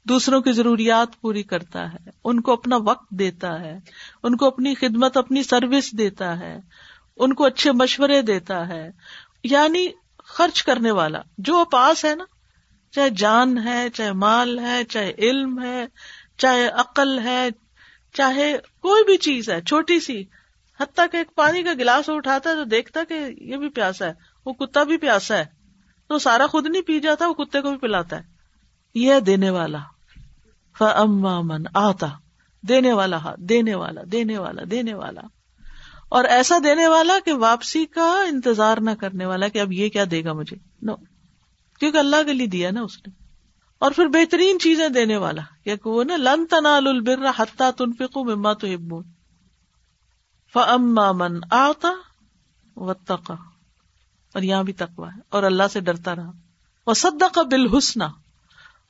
دوسروں 0.04 0.42
کی 0.42 0.52
ضروریات 0.52 1.22
پوری 1.22 1.44
کرتا 1.44 1.94
ہے، 1.94 2.10
ان 2.24 2.42
کو 2.42 2.54
اپنا 2.54 2.78
وقت 2.78 3.10
دیتا 3.10 3.60
ہے، 3.62 3.80
ان 4.24 4.38
کو 4.38 4.46
اپنی 4.46 4.76
خدمت، 4.76 5.18
اپنی 5.18 5.44
سروس 5.44 5.92
دیتا 5.92 6.40
ہے، 6.40 6.60
ان 7.18 7.34
کو 7.34 7.46
اچھے 7.46 7.72
مشورے 7.72 8.22
دیتا 8.22 8.68
ہے 8.68 8.92
یعنی 9.44 9.88
خرچ 10.24 10.64
کرنے 10.64 10.92
والا۔ 10.92 11.20
جو 11.38 11.66
پاس 11.66 12.06
ہے 12.06 12.16
نا، 12.16 12.24
چاہے 12.92 13.10
جان 13.10 13.58
ہے، 13.58 13.90
چاہے 13.90 14.12
مال 14.12 14.60
ہے، 14.60 14.84
چاہے 14.84 15.14
علم 15.18 15.64
ہے، 15.64 15.86
چاہے 16.38 16.68
عقل 16.68 17.20
ہے، 17.20 17.50
چاہے 18.14 18.58
کوئی 18.58 19.04
بھی 19.04 19.18
چیز 19.18 19.50
ہے، 19.50 19.62
چھوٹی 19.62 20.00
سی۔ 20.00 20.24
حتیٰ 20.80 21.06
کہ 21.12 21.18
ایک 21.18 21.36
پانی 21.36 21.64
کا 21.64 21.74
گلاس 21.80 22.10
اٹھاتا 22.10 22.50
ہے 22.50 22.56
تو 22.56 22.64
دیکھتا 22.64 23.04
کہ 23.04 23.14
یہ 23.38 23.58
بھی 23.58 23.70
پیاسا 23.70 24.06
ہے، 24.06 24.14
وہ 24.46 24.54
کتا 24.54 24.84
بھی 24.84 24.98
پیاسا 24.98 25.38
ہے۔ 25.38 25.46
تو 26.08 26.20
سارا 26.20 26.48
خود 26.48 26.68
نہیں 26.68 26.82
پی 26.82 27.00
جاتا، 27.00 27.28
وہ 27.28 27.34
کتے 27.34 27.62
کو 27.62 27.70
بھی 27.70 27.78
پلاتا 27.78 28.18
ہے۔ 28.18 28.31
یہ 28.94 29.20
دینے 29.20 29.50
والا۔ 29.50 29.78
من 31.42 31.64
آتا۔ 31.74 32.08
دینے 32.62 32.94
والا 32.94 33.18
ہاں، 33.18 33.36
دینے 33.38 33.76
والا 33.76 34.02
دینے 34.12 34.38
والا 34.38 34.62
دینے 34.72 34.94
والا۔ 34.94 35.22
اور 36.10 36.24
ایسا 36.24 36.58
دینے 36.64 36.88
والا 36.88 37.14
کہ 37.26 37.34
واپسی 37.34 37.86
کا 37.86 38.24
انتظار 38.28 38.78
نہ 38.78 38.92
کرنے 39.00 39.26
والا 39.26 39.48
کہ 39.48 39.62
اب 39.62 39.72
یہ 39.72 39.90
کیا 39.90 40.04
دے 40.12 40.24
گا 40.24 40.34
مجھے۔ 40.34 40.58
نو۔ 40.82 40.96
کیونکہ 41.80 41.98
اللہ 41.98 42.16
کے 42.26 42.34
لیے 42.34 42.48
دیا 42.48 42.72
نا 42.72 42.82
اس 42.82 43.08
نے۔ 43.08 43.24
اور 43.80 43.92
پھر 43.92 44.06
بہترین 44.06 44.60
چیزیں 44.60 44.90
دینے 44.90 45.18
والا۔ 45.18 45.42
کہ 45.64 45.76
وہ 45.86 46.04
نا، 46.04 46.18
لن 46.18 46.46
تنال 46.46 46.88
البر 46.88 47.26
حتہ 47.38 47.64
تنفقو 47.78 48.24
مما 48.24 48.54
تو 48.54 48.68
ابو 48.68 49.02
فما 50.54 51.12
من 51.12 51.40
آتا 51.52 51.90
و 52.76 52.94
تقا 52.94 53.36
اور 54.34 54.42
یہاں 54.42 54.64
بھی 54.64 54.74
تقوا 54.74 55.08
ہے۔ 55.16 55.20
اور 55.30 55.44
اللہ 55.44 55.64
سے 55.72 55.80
ڈرتا 55.80 56.16
رہا۔ 56.16 56.32
وہ 56.88 56.94
سدا 56.94 57.28
کا 57.34 57.42
بالحسن 57.42 58.02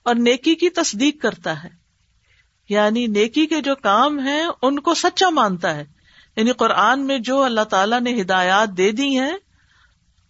اور 0.04 0.16
نیکی 0.16 0.56
کی 0.56 0.70
تصدیق 0.70 1.22
کرتا 1.22 1.64
ہے۔ 1.64 1.70
یعنی 2.70 3.08
نیکی 3.08 3.46
کے 3.46 3.62
جو 3.62 3.76
کام 3.76 4.20
ہیں، 4.20 4.48
ان 4.62 4.80
کو 4.80 4.94
سچا 4.94 5.30
مانتا 5.30 5.76
ہے۔ 5.76 5.84
یعنی 6.36 6.52
قرآن 6.52 7.08
میں 7.08 7.20
جو 7.20 7.44
اللہ 7.44 7.62
تعالیٰ 7.62 8.02
نے 8.02 8.22
ہدایات 8.22 8.70
دے 8.78 8.92
دی 8.92 9.20
ہیں، 9.20 9.34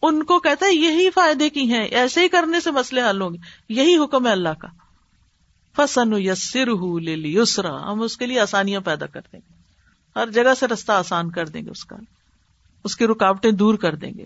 ان 0.02 0.24
کو 0.24 0.40
کہتا 0.40 0.66
ہے، 0.66 0.74
یہی 0.74 1.10
فائدے 1.10 1.50
کی 1.50 1.74
ہیں۔ 1.74 1.86
ایسے 1.86 2.24
ہی 2.24 2.28
کرنے 2.28 2.60
سے 2.60 2.72
مسئلے 2.72 3.10
حل 3.10 3.22
ہوں 3.22 3.30
گے۔ 3.30 3.38
یہی 3.70 3.98
حکم 3.98 4.28
ہے 4.28 4.32
اللہ 4.32 4.50
کا۔ 4.50 4.68
فسن 5.76 6.14
یسر 6.14 6.68
یسرا 7.08 7.92
ہم 7.92 8.02
اس 8.02 8.18
کے 8.18 8.26
لیے 8.26 8.40
آسانیاں 8.40 8.82
پیدا 8.82 9.06
کر 9.06 9.22
دیں 9.32 9.40
گے۔ 9.40 9.54
ہر 10.16 10.30
جگہ 10.30 10.54
سے 10.60 10.68
رستہ 10.68 10.92
آسان 10.92 11.32
کر 11.32 11.46
دیں 11.46 11.62
گے 11.62 11.70
اس 11.70 11.86
کا۔ 11.86 11.96
اس 12.84 12.96
کی 12.96 13.08
رکاوٹیں 13.08 13.52
دور 13.52 13.76
کر 13.76 13.96
دیں 13.96 14.12
گے۔ 14.18 14.26